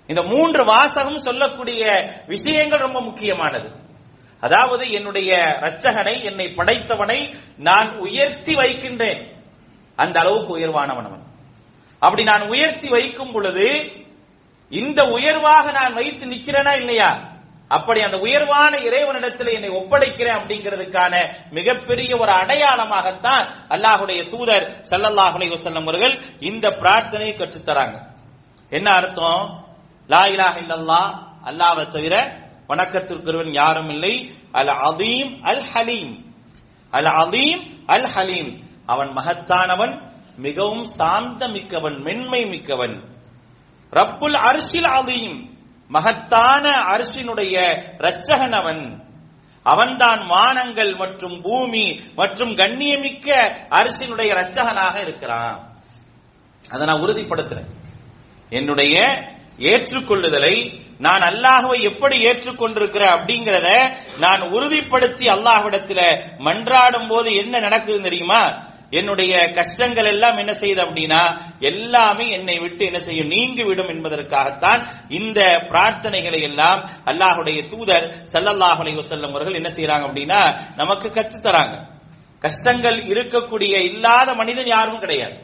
இந்த 0.08 0.22
மூன்று 0.22 0.66
வாசகம் 0.66 1.18
சொல்லக்கூடிய 1.18 1.84
விஷயங்கள் 2.28 2.80
ரொம்ப 2.80 3.02
முக்கியமானது. 3.02 3.70
அதாவது 4.40 4.92
என்னுடைய 4.92 5.32
ரச்சகனை 5.62 6.24
என்னை 6.24 6.54
படைத்தவனை 6.56 7.36
நான் 7.58 7.98
உயர்த்தி 7.98 8.54
வைக்கின்றேன். 8.54 9.37
அந்த 9.98 10.20
அளவுக்கு 10.20 10.52
உயர்வானவன் 10.58 11.06
அவன். 11.06 11.24
அப்படி 12.02 12.24
நான் 12.24 12.50
உயர்த்தி 12.50 12.90
வைக்கும் 12.90 13.32
பொழுது 13.32 13.68
இந்த 14.72 15.04
உயர்வாக 15.04 15.72
நான் 15.72 15.94
வைத்து 15.94 16.26
நிக்கிறேனா 16.26 16.74
இல்லையா? 16.74 17.10
அப்படி 17.72 18.00
அந்த 18.02 18.18
உயர்வான 18.18 18.78
இறைவனிடத்தில் 18.78 19.48
என்னை 19.48 19.70
ஒப்படைக்கிறேன் 19.70 20.38
அப்படிங்கிறதுக்கான 20.40 21.14
மிகப்பெரிய 21.52 22.18
ஒரு 22.18 22.32
அடையாளமாகத்தான் 22.32 23.44
அல்லாஹுடைய 23.70 24.20
தூதர் 24.30 24.66
சல்லல்லாஹுலே 24.90 25.48
வசல்லம் 25.50 25.84
அவர்கள் 25.84 26.16
இந்த 26.40 26.68
பிரார்த்தனையை 26.70 27.38
கற்றுத் 27.38 27.66
தராங்க 27.66 27.98
என்ன 28.72 28.88
அர்த்தம்? 28.90 29.44
லா 30.10 30.22
இலாஹ 30.26 30.56
இல்லல்லாஹ் 30.64 31.12
அல்லாஹ்வை 31.46 31.88
தவிர 31.88 32.16
வணக்கத்திற்குரியவன் 32.70 33.54
யாரும் 33.54 33.90
இல்லை. 33.90 34.14
அல் 34.52 34.74
அதீம் 34.90 35.32
அல் 35.42 35.64
ஹலீம் 35.74 36.14
அல் 36.94 37.10
அதீம் 37.24 37.62
அல் 37.86 38.08
ஹலீம் 38.16 38.52
அவன் 38.88 39.10
மகத்தானவன் 39.10 39.93
மிகவும் 40.38 40.84
சாந்த 40.84 41.47
மிக்கவன் 41.47 41.97
மென்மை 42.02 42.45
மிக்கவன் 42.45 42.95
ரப்புல் 43.91 44.38
அரிசில் 44.50 44.89
அதையும் 45.00 45.39
மகத்தான 45.88 46.69
அரிசினுடைய 46.69 47.56
இரட்சகன் 47.97 48.56
அவன் 48.62 48.82
அவன்தான் 49.63 50.21
வானங்கள் 50.28 50.95
மற்றும் 50.95 51.41
பூமி 51.41 52.00
மற்றும் 52.15 52.52
கண்ணியமிக்க 52.56 53.28
அரிசினுடைய 53.69 54.30
இரட்சகனாக 54.34 55.02
இருக்கிறான். 55.02 55.58
அதை 56.69 56.86
நான் 56.86 57.02
உறுதிப்படுத்துறேன். 57.02 57.69
என்னுடைய 58.50 58.95
ஏற்றுக்கொள்ளுதலை 59.58 60.56
நான் 60.97 61.21
அல்லாஹுவை 61.21 61.82
எப்படி 61.82 62.17
ஏற்றுக்கொண்டிருக்கிறேன் 62.28 63.15
அப்படிங்கறத 63.17 63.69
நான் 64.19 64.41
உறுதிப்படுத்தி 64.41 65.26
அல்லாஹ்விடத்தில் 65.36 66.23
மன்றாடும் 66.38 67.08
போது 67.08 67.32
என்ன 67.34 67.60
நடக்குது 67.60 68.02
தெரியுமா? 68.02 68.41
என்னுடைய 68.91 69.34
கஷ்டங்கள் 69.47 70.06
எல்லாம் 70.06 70.38
என்ன 70.38 70.52
செய்யுது 70.52 70.82
அப்படின்னா 70.86 71.21
எல்லாமே 71.60 72.30
என்னை 72.30 72.58
விட்டு 72.60 72.86
என்ன 72.86 73.00
செய்யும் 73.00 73.28
நீங்கி 73.28 73.63
விடும் 73.63 73.88
என்பதற்காகத்தான் 73.88 74.82
இந்த 75.08 75.39
பிரார்த்தனைகளை 75.71 76.41
எல்லாம் 76.41 76.82
அல்லாஹுடைய 77.06 77.65
தூதர் 77.65 78.06
ஸல்லல்லாஹு 78.34 78.82
அலைஹி 78.84 78.97
அவர்கள் 79.32 79.54
என்ன 79.54 79.69
செய்யறாங்க 79.69 80.08
அப்படின்னா 80.08 80.41
நமக்கு 80.76 81.10
கற்று 81.10 81.39
தராங்க. 81.39 81.76
கஷ்டங்கள் 82.39 82.97
இருக்கக்கூடிய 83.04 83.73
இல்லாத 83.84 84.34
மனிதன் 84.34 84.65
யாரும் 84.65 85.00
கிடையாது. 85.00 85.36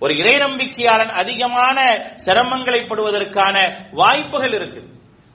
ஒரு 0.00 0.16
இறை 0.16 0.34
நம்பிக்கையாளன் 0.34 1.10
அதிகமான 1.10 1.78
சிரமங்களை 2.24 2.86
படுவதற்கான 2.86 3.56
வாய்ப்புகள் 3.92 4.52
இருக்கு. 4.52 4.82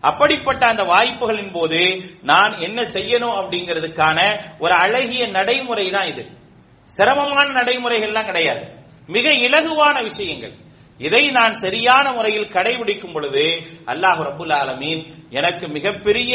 அப்படிப்பட்ட 0.04 0.68
அந்த 0.68 0.84
வாய்ப்புகளின் 0.84 1.52
போது 1.52 1.80
நான் 2.22 2.54
என்ன 2.60 2.82
செய்யணும் 2.82 3.38
அப்படிங்கிறதுக்கான 3.40 4.20
ஒரு 4.60 4.74
அழகிய 4.74 5.28
நடைமுறை 5.28 5.90
தான் 5.90 6.08
இது. 6.08 6.26
சிரமமான 6.96 7.48
நடைமுறைகள்லாம் 7.50 8.30
கிடையாது. 8.30 8.64
மிக 9.08 9.30
இலகுவான 9.30 10.04
விஷயங்கள். 10.04 10.56
இதை 10.98 11.24
நான் 11.32 11.54
சரியான 11.54 12.12
முறையில் 12.12 12.52
கடைபிடிக்கும் 12.52 13.14
பொழுது 13.14 13.44
அல்லாஹ் 13.86 14.22
ரபுல் 14.30 14.54
ஆலமீன் 14.54 15.02
எனக்கு 15.30 15.68
மிகப்பெரிய 15.68 16.34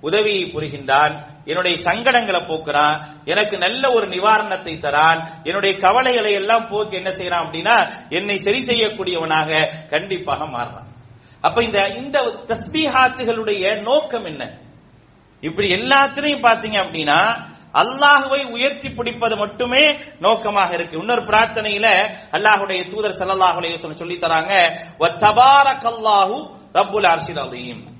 உதவியை 0.00 0.42
புரிகின்றான். 0.44 1.14
என்னுடைய 1.44 1.74
சங்கடங்களை 1.82 2.40
போக்குறான். 2.48 2.96
எனக்கு 3.24 3.56
நல்ல 3.56 3.90
ஒரு 3.90 4.06
நிவாரணத்தை 4.08 4.74
தரான். 4.76 5.20
என்னுடைய 5.42 5.76
கவலைகளை 5.78 6.32
எல்லாம் 6.32 6.68
போக்கி 6.68 6.96
என்ன 6.96 7.10
செய்யறான் 7.10 7.44
அப்படின்னா 7.44 7.76
என்னை 8.08 8.36
சரி 8.36 8.58
செய்யக்கூடியவனாக 8.58 9.50
கண்டிப்பாக 9.88 10.44
மாறுறான். 10.44 10.88
அப்ப 11.40 11.62
இந்த 11.62 11.80
இந்த 11.96 12.18
தஸ்பீஹாத்துகளுடைய 12.46 13.82
நோக்கம் 13.82 14.24
என்ன? 14.24 14.58
இப்படி 15.40 15.68
எல்லாத்திலையும் 15.68 16.46
பாத்தீங்க 16.46 16.78
அப்படின்னா 16.84 17.20
அல்லாஹுவை 17.72 18.50
உயர்த்தி 18.50 18.90
பிடிப்பது 18.90 19.36
மட்டுமே 19.36 19.86
நோக்கமாக 20.20 20.74
இருக்கு. 20.74 20.98
இன்னொரு 20.98 21.22
பிரார்த்தனையில 21.22 21.86
அல்லாஹுடைய 22.30 22.88
தூதர் 22.88 23.16
ஸல்லல்லாஹு 23.18 23.94
சொல்லி 23.94 24.18
தராங்க 24.18 24.52
வ 24.98 25.08
ரப்புல் 26.72 27.06
அர்ஷில் 27.06 27.38
அலீம். 27.38 27.96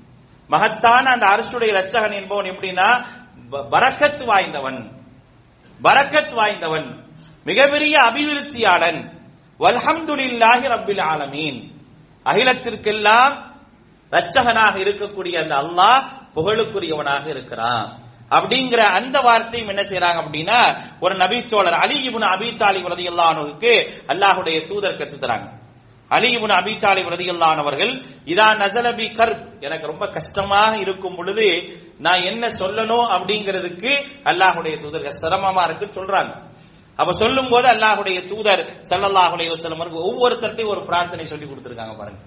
மகத்தான 0.47 1.11
அந்த 1.11 1.25
அரசுடைய 1.25 1.71
ரச்சகன் 1.73 2.15
என்பவன் 2.15 2.45
எப்படின்னா 2.45 3.05
பரக்கத் 3.49 4.25
வாய்ந்தவன். 4.25 4.91
பரக்கத் 5.83 6.33
வாய்ந்தவன். 6.33 7.03
மிகப்பெரிய 7.43 7.97
அபிவிருத்தியாளன். 7.97 9.11
வல்ஹம்துலில்லாஹி 9.59 10.67
ரப்பில் 10.67 11.01
ஆலமீன். 11.01 11.71
அகிலத்திற்கெல்லாம் 12.25 13.47
ரச்சகனாக 14.11 14.77
இருக்கக்கூடிய 14.77 15.41
அந்த 15.41 15.55
அல்லாஹ் 15.55 16.03
புகழுக்குரியவனாக 16.35 17.27
இருக்கிறான். 17.29 18.08
அப்படிங்கிற 18.35 18.81
அந்த 18.97 19.17
வார்த்தையும் 19.27 19.71
என்ன 19.73 19.83
செய்யறாங்க 19.89 20.19
அப்படின்னா 20.23 20.59
ஒரு 21.03 21.13
நபிச்சோழர் 21.21 21.77
அலி 21.83 21.97
இப்னு 22.09 22.27
அபி 22.35 22.49
தாலிப் 22.61 22.89
ரலியல்லாஹு 22.93 23.31
அன்ஹுவுக்கு 23.33 23.73
அல்லாஹ்வுடைய 24.13 24.57
தூதர் 24.69 24.99
கற்றுத் 24.99 25.23
தராங்க. 25.23 25.47
அலி 26.11 26.29
இப்னு 26.37 26.53
அபி 26.61 26.73
தாலிப் 26.83 27.09
ரலியல்லாஹு 27.13 27.87
இதா 28.33 28.47
நஸலபி 28.61 29.07
கர். 29.17 29.35
எனக்கு 29.67 29.85
ரொம்ப 29.91 30.05
கஷ்டமாக 30.17 30.73
இருக்கும் 30.83 31.17
பொழுது 31.19 31.47
நான் 32.05 32.25
என்ன 32.31 32.43
சொல்லணும் 32.59 33.07
அப்படிங்கிறதுக்கு 33.15 33.91
அல்லாஹுடைய 34.31 34.75
தூதர் 34.83 35.07
சிரமமா 35.21 35.63
இருக்கு 35.69 35.87
சொல்றாங்க. 35.97 36.31
அப்ப 36.99 37.11
சொல்லும் 37.21 37.51
போது 37.53 37.67
அல்லாஹுடைய 37.73 38.17
தூதர் 38.31 38.63
ஸல்லல்லாஹு 38.89 39.35
ஒவ்வொருத்தர்ட்டையும் 40.09 40.71
ஒரு 40.75 40.81
பிரார்த்தனை 40.89 41.25
சொல்லி 41.31 41.45
கொடுத்திருக்காங்க 41.47 41.93
பாருங்க. 42.01 42.19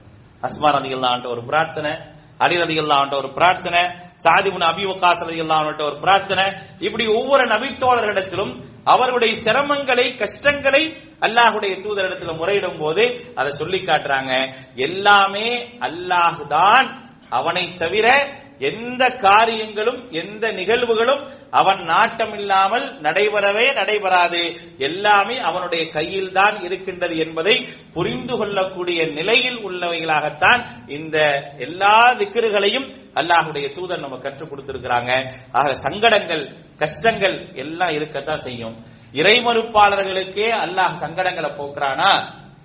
அஸ்மா 0.47 0.69
ரலியல்லாஹு 0.77 1.33
ஒரு 1.35 1.43
பிரார்த்தனை 1.51 1.93
அலி 2.41 2.57
ரலியல்லாஹு 2.57 3.17
ஒரு 3.17 3.31
பிரார்த்தனை 3.39 3.83
சாதிபுன் 4.25 4.67
அபி 4.71 4.85
வக்காஸ் 4.91 5.25
ரலியல்லாஹு 5.29 5.85
ஒரு 5.89 5.97
பிரார்த்தனை. 6.01 6.47
இப்படி 6.87 7.05
ஒவ்வொரு 7.19 7.45
நபித்தோழர்களிடத்திலும் 7.45 8.53
அவருடைய 8.85 9.33
சிரமங்களை 9.47 10.07
கஷ்டங்களை 10.23 10.83
அல்லாஹுடைய 11.27 11.73
தூதரிடத்தில் 11.85 12.39
முறையிடும் 12.41 12.79
போது 12.79 13.05
அதை 13.35 13.51
சொல்லி 13.61 13.79
காட்டுறாங்க. 13.79 14.33
எல்லாமே 14.89 15.49
அல்லாஹ் 15.89 16.41
தான் 16.47 16.89
அவனை 17.31 17.65
தவிர 17.83 18.07
எந்த 18.71 19.03
காரியங்களும் 19.27 20.01
எந்த 20.23 20.45
நிகழ்வுகளும் 20.53 21.23
அவன் 21.51 21.81
நாட்டம் 21.85 22.35
இல்லாமல் 22.39 22.85
நடைபெறவே 23.01 23.67
நடைபெறாது. 23.79 24.43
எல்லாமே 24.89 25.37
அவனுடைய 25.49 25.83
கையில் 25.91 26.33
தான் 26.33 26.57
இருக்கின்றது 26.63 27.17
என்பதை 27.17 27.55
புரிந்து 27.95 28.35
கொள்ளக்கூடிய 28.39 29.01
நிலையில் 29.19 29.59
உள்ளவைகளாகத்தான் 29.67 30.61
இந்த 30.87 31.17
எல்லா 31.59 31.95
திக்கிறுகளையும் 32.21 32.87
அல்லாஹுடைய 33.21 33.67
தூதர் 33.73 34.05
நம்ம 34.05 34.19
கற்றுக் 34.19 34.51
கொடுத்திருக்கிறாங்க. 34.53 35.11
ஆக 35.53 35.75
சங்கடங்கள் 35.75 36.45
கஷ்டங்கள் 36.79 37.37
எல்லாம் 37.55 37.95
இருக்கத்தான் 37.99 38.45
செய்யும். 38.47 38.77
இறைமறுப்பாளர்களுக்கே 39.21 40.49
அல்லாஹ் 40.65 41.01
சங்கடங்களை 41.05 41.51
போக்குறானா? 41.59 42.13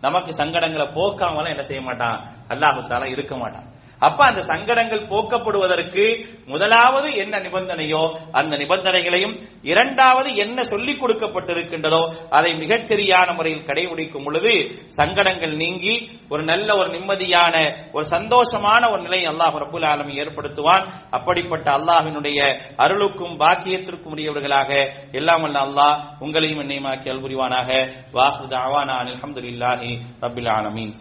நமக்கு 0.02 0.32
சங்கடங்களை 0.44 0.88
போக்காமலாம் 0.98 1.54
என்ன 1.56 1.62
செய்ய 1.62 1.82
மாட்டான்? 1.82 2.20
அல்லாஹு 2.48 2.82
தாலா 2.90 3.08
இருக்க 3.12 3.36
மாட்டான். 3.38 3.68
அப்ப 4.06 4.20
அந்த 4.30 4.42
சங்கடங்கள் 4.52 5.08
போக்கப்படுவதற்கு 5.12 6.04
முதலாவது 6.52 7.08
என்ன 7.24 7.36
நிபந்தனையோ 7.46 8.04
அந்த 8.40 8.54
நிபந்தனைகளையும் 8.62 9.36
இரண்டாவது 9.72 10.30
என்ன 10.44 10.64
சொல்லிக் 10.72 11.02
கொடுக்கப்பட்டிருக்கின்றதோ 11.02 12.02
அதை 12.38 12.52
மிகச்சரியான 12.62 13.36
முறையில் 13.38 13.66
கடைபிடிக்கும் 13.70 14.26
பொழுது 14.28 14.54
சங்கடங்கள் 15.00 15.56
நீங்கி 15.64 15.96
ஒரு 16.34 16.44
நல்ல 16.52 16.70
ஒரு 16.82 16.90
நிம்மதியான 16.96 17.56
ஒரு 17.96 18.06
சந்தோஷமான 18.16 18.84
ஒரு 18.94 19.02
நிலை 19.08 19.22
அல்லாஹ் 19.32 19.58
ரபுல் 19.64 19.88
ஆலமி 19.92 20.14
ஏற்படுத்துவான். 20.24 20.86
அப்படிப்பட்ட 21.18 21.68
அல்லாஹினுடைய 21.78 22.40
அருளுக்கும் 22.86 23.36
பாக்கியத்திற்கும் 23.44 24.14
உரியவர்களாக 24.16 24.72
எல்லாம் 25.20 25.44
வல்ல 25.46 25.66
அல்லாஹ் 25.68 25.96
உங்களையும் 26.26 26.62
என்னையுமாக்கி 26.66 27.14
அல்புரிவானாக 27.16 27.70
வாஹு 28.18 28.46
தாவானா 28.56 28.98
அல்ஹம்துலில்லாஹி 29.06 29.92
ரபில் 30.26 30.52
ஆலமீன். 30.58 30.94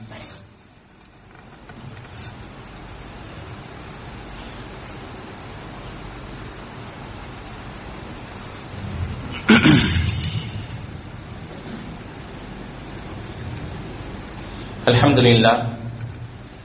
الحمد 14.86 15.20
لله 15.20 15.56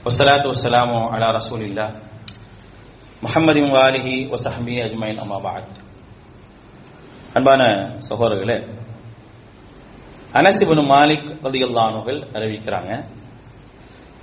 والصلاة 0.05 0.43
والسلام 0.45 0.91
على 1.13 1.27
رسول 1.31 1.61
الله 1.61 1.89
محمد 3.21 3.57
وآله 3.67 4.07
وصحبه 4.31 4.75
أجمعين 4.85 5.17
أما 5.19 5.37
بعد 5.39 5.63
அன்பான 7.35 7.61
சகோதரர்களே 8.07 8.57
அனசிபனு 10.33 10.83
மாலிக் 10.91 11.27
ரதியல்லானுகள் 11.45 12.19
அறிவிக்கிறாங்க 12.37 12.91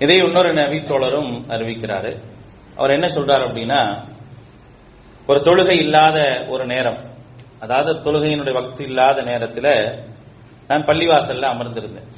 இதை 0.01 0.17
இன்னொரு 0.23 0.51
நபித்தோழரும் 0.61 1.33
அறிவிக்கிறாரு 1.55 2.13
அவர் 2.77 2.95
என்ன 2.97 3.07
சொல்றாரு 3.17 3.43
அப்படின்னா 3.47 3.81
ஒரு 5.29 5.39
தொழுகை 5.49 5.77
இல்லாத 5.85 6.17
ஒரு 6.53 6.65
நேரம் 6.67 7.01
அதாவது 7.63 7.93
தொழுகையினுடைய 8.07 8.55
வக்தி 8.59 8.83
இல்லாத 8.91 9.19
நேரத்தில் 9.31 9.71
நான் 10.71 10.87
பள்ளிவாசல்ல 10.89 11.53
அமர்ந்திருந்தேன் 11.55 12.11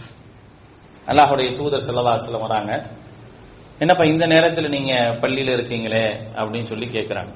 அல்லாஹுடைய 1.07 1.49
தூதர் 1.51 1.85
செல்லதா 1.87 2.13
செல்லம் 2.25 2.45
வராங்க. 2.47 2.71
என்னப்பா 3.79 4.03
இந்த 4.03 4.25
நேரத்தில் 4.25 4.69
நீங்க 4.69 4.93
பள்ளியில 5.21 5.53
இருக்கீங்களே 5.57 6.05
அப்படின்னு 6.35 6.63
சொல்லி 6.63 6.85
கேட்கிறாங்க 6.85 7.31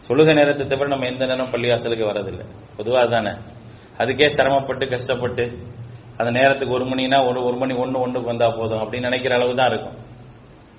சொல்லுக 0.00 0.32
நேரத்தை 0.32 0.66
தவிர 0.66 0.88
நம்ம 0.88 1.06
எந்த 1.06 1.26
நேரம் 1.26 1.50
பள்ளிவாசலுக்கு 1.50 2.10
வரதில்லை 2.10 2.46
பொதுவாக 2.76 3.06
தானே 3.06 3.32
அதுக்கே 3.98 4.26
சிரமப்பட்டு 4.26 4.88
கஷ்டப்பட்டு 4.88 5.44
அந்த 6.16 6.30
நேரத்துக்கு 6.30 6.74
ஒரு 6.74 6.84
மணினா 6.84 7.28
ஒரு 7.28 7.44
ஒரு 7.44 7.56
மணி 7.56 7.74
ஒன்று 7.74 8.00
ஒன்றுக்கு 8.00 8.28
வந்தா 8.28 8.48
போதும் 8.48 8.78
அப்படின்னு 8.78 9.00
நினைக்கிற 9.00 9.34
அளவு 9.34 9.54
தான் 9.54 9.66
இருக்கும். 9.66 9.96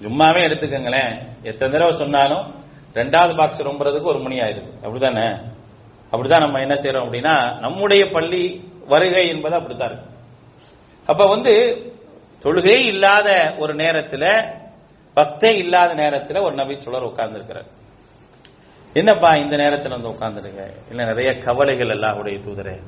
ஜும்மாவே 0.02 0.42
எடுத்துக்கோங்களேன். 0.48 1.12
எத்தனை 1.44 1.74
தடவை 1.74 1.92
சொன்னாலும் 1.92 2.46
ரெண்டாவது 2.94 3.34
பாக்ஸ் 3.38 3.62
ரொம்புறதுக்கு 3.62 4.12
ஒரு 4.14 4.20
மணி 4.20 4.40
ஆயிடுது. 4.40 4.72
அப்படிதானே? 4.84 5.28
அப்படிதான் 6.12 6.46
நம்ம 6.46 6.60
என்ன 6.60 6.74
செய்யறோம் 6.74 7.06
அப்படின்னா 7.06 7.60
நம்முடைய 7.60 8.06
பள்ளி 8.12 8.44
வருகை 8.88 9.28
என்பது 9.28 9.56
அப்படித்தான் 9.56 9.90
இருக்கு. 9.90 10.10
அப்ப 11.06 11.28
வந்து 11.28 11.54
தொழுகை 12.46 12.86
இல்லாத 12.86 13.56
ஒரு 13.58 13.74
நேரத்துல 13.76 14.54
பக்தே 15.16 15.58
இல்லாத 15.58 15.96
நேரத்துல 15.96 16.44
ஒரு 16.44 16.54
நபி 16.54 16.74
சொல்லர் 16.74 17.02
உட்கார்ந்து 17.02 17.36
இருக்கிறார் 17.36 17.66
என்னப்பா 18.94 19.32
இந்த 19.32 19.56
நேரத்துல 19.56 19.90
வந்து 19.90 20.10
உட்கார்ந்துருங்க 20.10 20.70
இல்ல 20.90 21.06
நிறைய 21.06 21.38
கவலைகள் 21.38 21.90
எல்லாருடைய 21.90 22.40
தூதரே. 22.40 22.82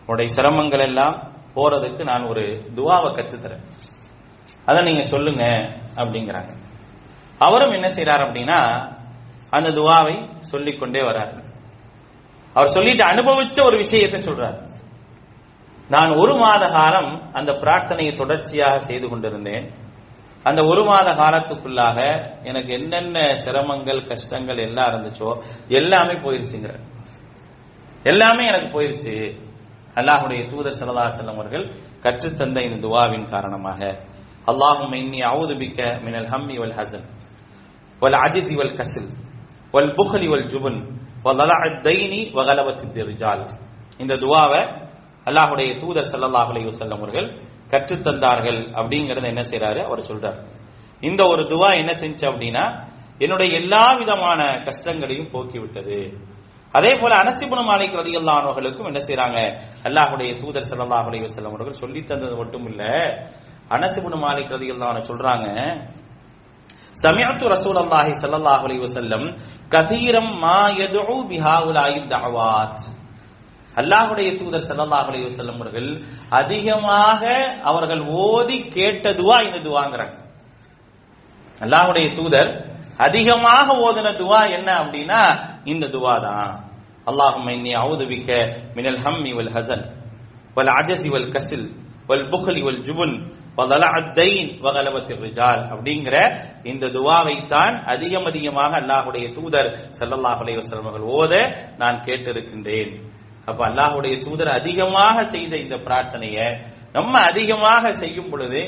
உடைய 0.07 0.35
சிரமங்கள் 0.35 0.81
எல்லாம் 0.81 1.33
போறதுக்கு 1.55 2.03
நான் 2.03 2.25
ஒரு 2.25 2.63
துவாவை 2.75 3.15
கற்றுத்தரேன். 3.15 3.63
அதை 4.67 4.85
நீங்க 4.85 5.03
சொல்லுங்க 5.03 5.45
அப்படிங்கிறாங்க. 5.97 6.53
அவரும் 7.39 7.71
என்ன 7.71 7.89
செய்யறாரு 7.89 8.21
அப்படின்னா 8.21 8.91
அந்த 9.57 9.69
துவாவை 9.79 10.17
சொல்லிக்கொண்டே 10.51 11.01
வராரு. 11.09 11.35
அவர் 12.57 12.75
சொல்லிட்டு 12.77 13.05
அனுபவிச்ச 13.13 13.59
ஒரு 13.69 13.77
விஷயத்தை 13.77 14.19
சொல்றார். 14.29 14.59
நான் 15.95 16.11
ஒரு 16.23 16.35
மாத 16.43 16.65
காலம் 16.79 17.13
அந்த 17.39 17.53
பிரார்த்தனையை 17.63 18.13
தொடர்ச்சியாக 18.21 18.79
செய்து 18.89 19.07
கொண்டிருந்தேன். 19.09 19.67
அந்த 20.49 20.61
ஒரு 20.71 20.83
மாத 20.85 21.09
காலத்துக்குள்ளாக 21.23 21.99
எனக்கு 22.51 22.71
என்னென்ன 22.79 23.25
சிரமங்கள் 23.45 24.01
கஷ்டங்கள் 24.11 24.61
எல்லாம் 24.67 24.89
இருந்துச்சோ 24.91 25.31
எல்லாமே 25.79 26.15
போயிருச்சுங்கிற. 26.25 26.75
எல்லாமே 28.13 28.45
எனக்கு 28.51 28.69
போயிருச்சு. 28.77 29.15
அல்லாஹுடைய 29.99 30.41
தூதர் 30.51 30.79
சல்லா 30.81 31.07
செல்லம் 31.17 31.39
அவர்கள் 31.39 31.65
கற்றுத்தந்த 32.05 32.59
இந்த 32.67 32.79
துவாவின் 32.87 33.27
காரணமாக. 33.35 33.81
அல்லாஹும் 34.51 34.95
இன்னி 35.01 35.21
அவுதுபிக்க 35.33 35.81
மினல் 36.05 36.31
ஹம்மி 36.33 36.57
வல் 36.63 36.77
ஹசன் 36.79 37.07
வல் 38.03 38.19
அஜிசி 38.25 38.55
வல் 38.61 38.77
கசில். 38.79 39.11
வல் 39.75 39.93
புகலி 39.99 40.27
வல் 40.33 40.47
ஜுபன் 40.53 40.79
தைனி 41.87 42.21
வகலவத்தி 42.39 42.87
இந்த 44.03 44.13
துவாவை 44.25 44.61
அல்லாஹுடைய 45.29 45.71
தூதர் 45.83 46.09
சல்லல்லாஹ் 46.13 46.51
அலைஹி 46.53 46.67
வஸல்லம் 46.71 47.01
அவர்கள் 47.01 47.29
கற்றுத்தந்தார்கள் 47.73 48.61
அப்படிங்கறத 48.81 49.27
என்ன 49.33 49.43
செய்யறாரு 49.51 49.81
அவர் 49.89 50.09
சொல்றார். 50.11 50.39
இந்த 51.03 51.21
ஒரு 51.33 51.43
துவா 51.53 51.69
என்ன 51.81 51.93
செஞ்சு 52.03 52.25
அப்படின்னா 52.31 52.65
என்னுடைய 53.25 53.49
எல்லா 53.61 53.85
விதமான 54.01 54.41
கஷ்டங்களையும் 54.69 55.31
போக்கிவிட்டது. 55.35 55.99
அதே 56.75 56.93
போல 57.01 57.13
அனசிபுன 57.23 57.61
மாலிக் 57.69 57.99
ரதியல்லானவர்களுக்கும் 58.01 58.89
என்ன 58.91 59.01
செய்யறாங்க 59.07 59.39
அல்லாஹுடைய 59.89 60.31
தூதர் 60.43 60.69
சல்லல்லாஹ் 60.71 61.07
அலைஹி 61.11 61.25
வஸல்லம் 61.29 61.55
அவர்கள் 61.55 61.81
சொல்லி 61.83 62.01
தந்தது 62.11 62.35
மட்டும் 62.43 62.67
இல்ல 62.71 62.83
அனசிபுன 63.77 64.19
மாலிக் 64.25 64.53
ரதியல்லான 64.57 65.03
சொல்றாங்க 65.11 65.49
சமியத்து 66.97 67.45
ரசூல் 67.55 67.79
அல்லாஹி 67.85 68.13
சல்லாஹ் 68.23 68.63
அலி 68.67 68.77
வசல்லம் 68.87 69.27
கதீரம் 69.75 70.33
மா 70.43 70.61
எதுவு 70.85 71.17
பிஹாவுலாயி 71.31 72.01
தவாத் 72.13 72.83
அல்லாஹுடைய 73.75 74.29
தூதர் 74.41 74.67
சல்லாஹ் 74.69 75.09
அலி 75.11 75.21
வசல்லம் 75.29 75.59
அவர்கள் 75.61 75.91
அதிகமாக 76.41 77.23
அவர்கள் 77.71 78.03
ஓதி 78.25 78.59
கேட்டதுவா 78.77 79.37
இந்த 79.47 79.59
துவாங்கிறாங்க. 79.67 80.15
அல்லாஹுடைய 81.61 82.07
தூதர் 82.19 82.51
அதிகமாக 82.99 83.67
ஓதின 83.87 84.09
துவா 84.21 84.41
என்ன 84.57 84.69
அப்படின்னா 84.83 85.21
இந்த 85.65 85.85
துவா 85.95 86.15
தான். 86.27 86.53
அல்லாஹும் 87.07 87.49
இன்னி 87.57 87.73
அவுதுபிக்க 87.83 88.31
மினல் 88.77 89.01
ஹம் 89.05 89.23
வல் 89.39 89.53
ஹசன் 89.57 89.85
வல் 90.57 90.73
அஜஸ் 90.79 91.07
வல் 91.15 91.31
கசில் 91.35 91.67
வல் 92.09 92.27
புகல் 92.33 92.59
இவள் 92.63 92.81
ஜுபுல் 92.87 93.15
அப்படிங்கிற 95.71 96.17
இந்த 96.63 96.87
துவாவைத்தான் 96.87 97.75
அதிகம் 97.85 98.25
அதிகமாக 98.25 98.73
அல்லாஹுடைய 98.81 99.27
தூதர் 99.33 99.69
சல்லல்லாஹ் 99.99 100.41
அலைவசம் 100.45 100.83
அவர்கள் 100.83 101.07
ஓத 101.19 101.33
நான் 101.77 102.03
கேட்டிருக்கின்றேன். 102.05 102.93
அப்ப 103.47 103.61
அல்லாஹுடைய 103.69 104.15
தூதர் 104.21 104.49
அதிகமாக 104.49 105.25
செய்த 105.25 105.57
இந்த 105.57 105.77
பிரார்த்தனைய 105.77 106.39
நம்ம 106.93 107.21
அதிகமாக 107.21 107.93
செய்யும் 107.93 108.31
பொழுது 108.31 108.61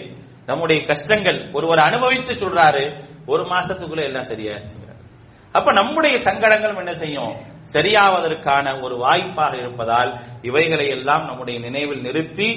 நம்முடைய 0.46 0.84
கஷ்டங்கள் 0.84 1.52
ஒருவர் 1.52 1.78
அனுபவித்து 1.78 2.32
சொல்றாரு 2.34 2.84
ஒரு 3.26 3.42
மாசத்துக்குள்ள 3.44 4.02
எல்லாம் 4.02 4.30
சரியாச்சுங்கிறார் 4.32 5.00
அப்ப 5.54 5.72
நம்முடைய 5.72 6.14
சங்கடங்கள் 6.16 6.74
என்ன 6.74 6.92
செய்யும்? 6.92 7.32
சரியாவதற்கான 7.74 8.80
ஒரு 8.80 8.96
வாய்ப்பாக 8.96 9.56
இருப்பதால் 9.56 10.10
இவைகளை 10.42 10.86
எல்லாம் 10.86 11.24
நம்முடைய 11.24 11.60
நினைவில் 11.60 12.00
நிறுத்தி 12.00 12.48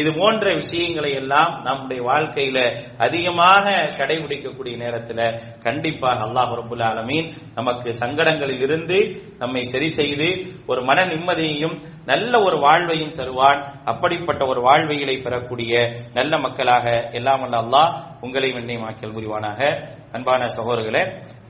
இது 0.00 0.10
போன்ற 0.12 0.54
விஷயங்களை 0.54 1.10
எல்லாம் 1.14 1.52
நம்முடைய 1.62 2.00
வாழ்க்கையில 2.08 2.58
அதிகமாக 2.98 3.64
கடைபிடிக்கக்கூடிய 3.98 4.74
நேரத்துல 4.82 5.20
கண்டிப்பாக 5.66 6.24
அல்லாஹ் 6.26 6.52
ரபுல் 6.60 6.84
ஆலமீன் 6.90 7.28
நமக்கு 7.54 7.88
சங்கடங்களில் 8.02 8.62
இருந்து 8.62 8.98
நம்மை 9.38 9.62
சரி 9.72 9.88
செய்து 9.98 10.28
ஒரு 10.66 10.82
மன 10.82 11.04
நிம்மதியையும் 11.04 11.76
நல்ல 12.04 12.32
ஒரு 12.40 12.56
வாழ்வையும் 12.60 13.12
தருவான். 13.12 13.60
அப்படிப்பட்ட 13.84 14.42
ஒரு 14.46 14.60
வாழ்வைகளை 14.60 15.16
பெறக்கூடிய 15.16 15.72
நல்ல 16.14 16.38
மக்களாக 16.38 16.86
எல்லாம் 17.12 17.40
வல்ல 17.40 17.62
அல்லாஹ் 17.64 17.92
உங்களை 18.20 18.50
வெண்ணியமாக்கல் 18.50 19.14
புரிவானாக. 19.16 19.60
அன்பான 20.12 20.44
சகோதரர்களே 20.56 21.02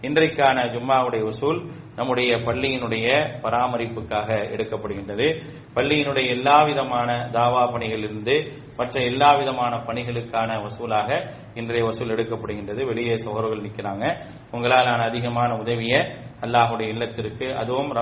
இன்றைக்கான 0.07 0.59
ஜும்மாவுடைய 0.75 1.23
வசூல் 1.25 1.59
நம்முடைய 1.97 2.37
பள்ளியினுடைய 2.37 3.07
பராமரிப்புக்காக 3.43 4.29
எடுக்கப்படுகின்றது. 4.55 5.27
பள்ளியினுடைய 5.75 6.27
எல்லா 6.29 6.63
விதமான 6.63 7.29
தாவா 7.33 7.63
பணிகளிலிருந்து 7.73 8.37
மற்ற 8.77 9.03
எல்லா 9.03 9.31
விதமான 9.33 9.77
பணிகளுக்கான 9.77 10.59
வசூலாக 10.63 11.11
இன்றைய 11.55 11.85
வசூல் 11.85 12.15
எடுக்கப்படுகின்றது. 12.17 12.85
வெளியே 12.85 13.17
சகோதரர்கள் 13.17 13.65
நிற்கிறாங்க 13.67 14.05
உங்களால் 14.51 14.89
நான் 14.91 15.09
அதிகமான 15.11 15.57
உதவியை 15.57 16.01
அல்லாஹுடைய 16.41 16.89
இல்லத்திற்கு 16.89 17.55
அதுவும் 17.57 17.93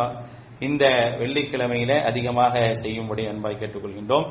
இந்த 0.60 0.84
வெள்ளிக்கிழமையில 1.20 1.92
அதிகமாக 2.04 2.58
செய்யும்படி 2.72 3.22
அன்பாய் 3.26 3.60
கேட்டுக்கொள்கின்றோம். 3.60 4.26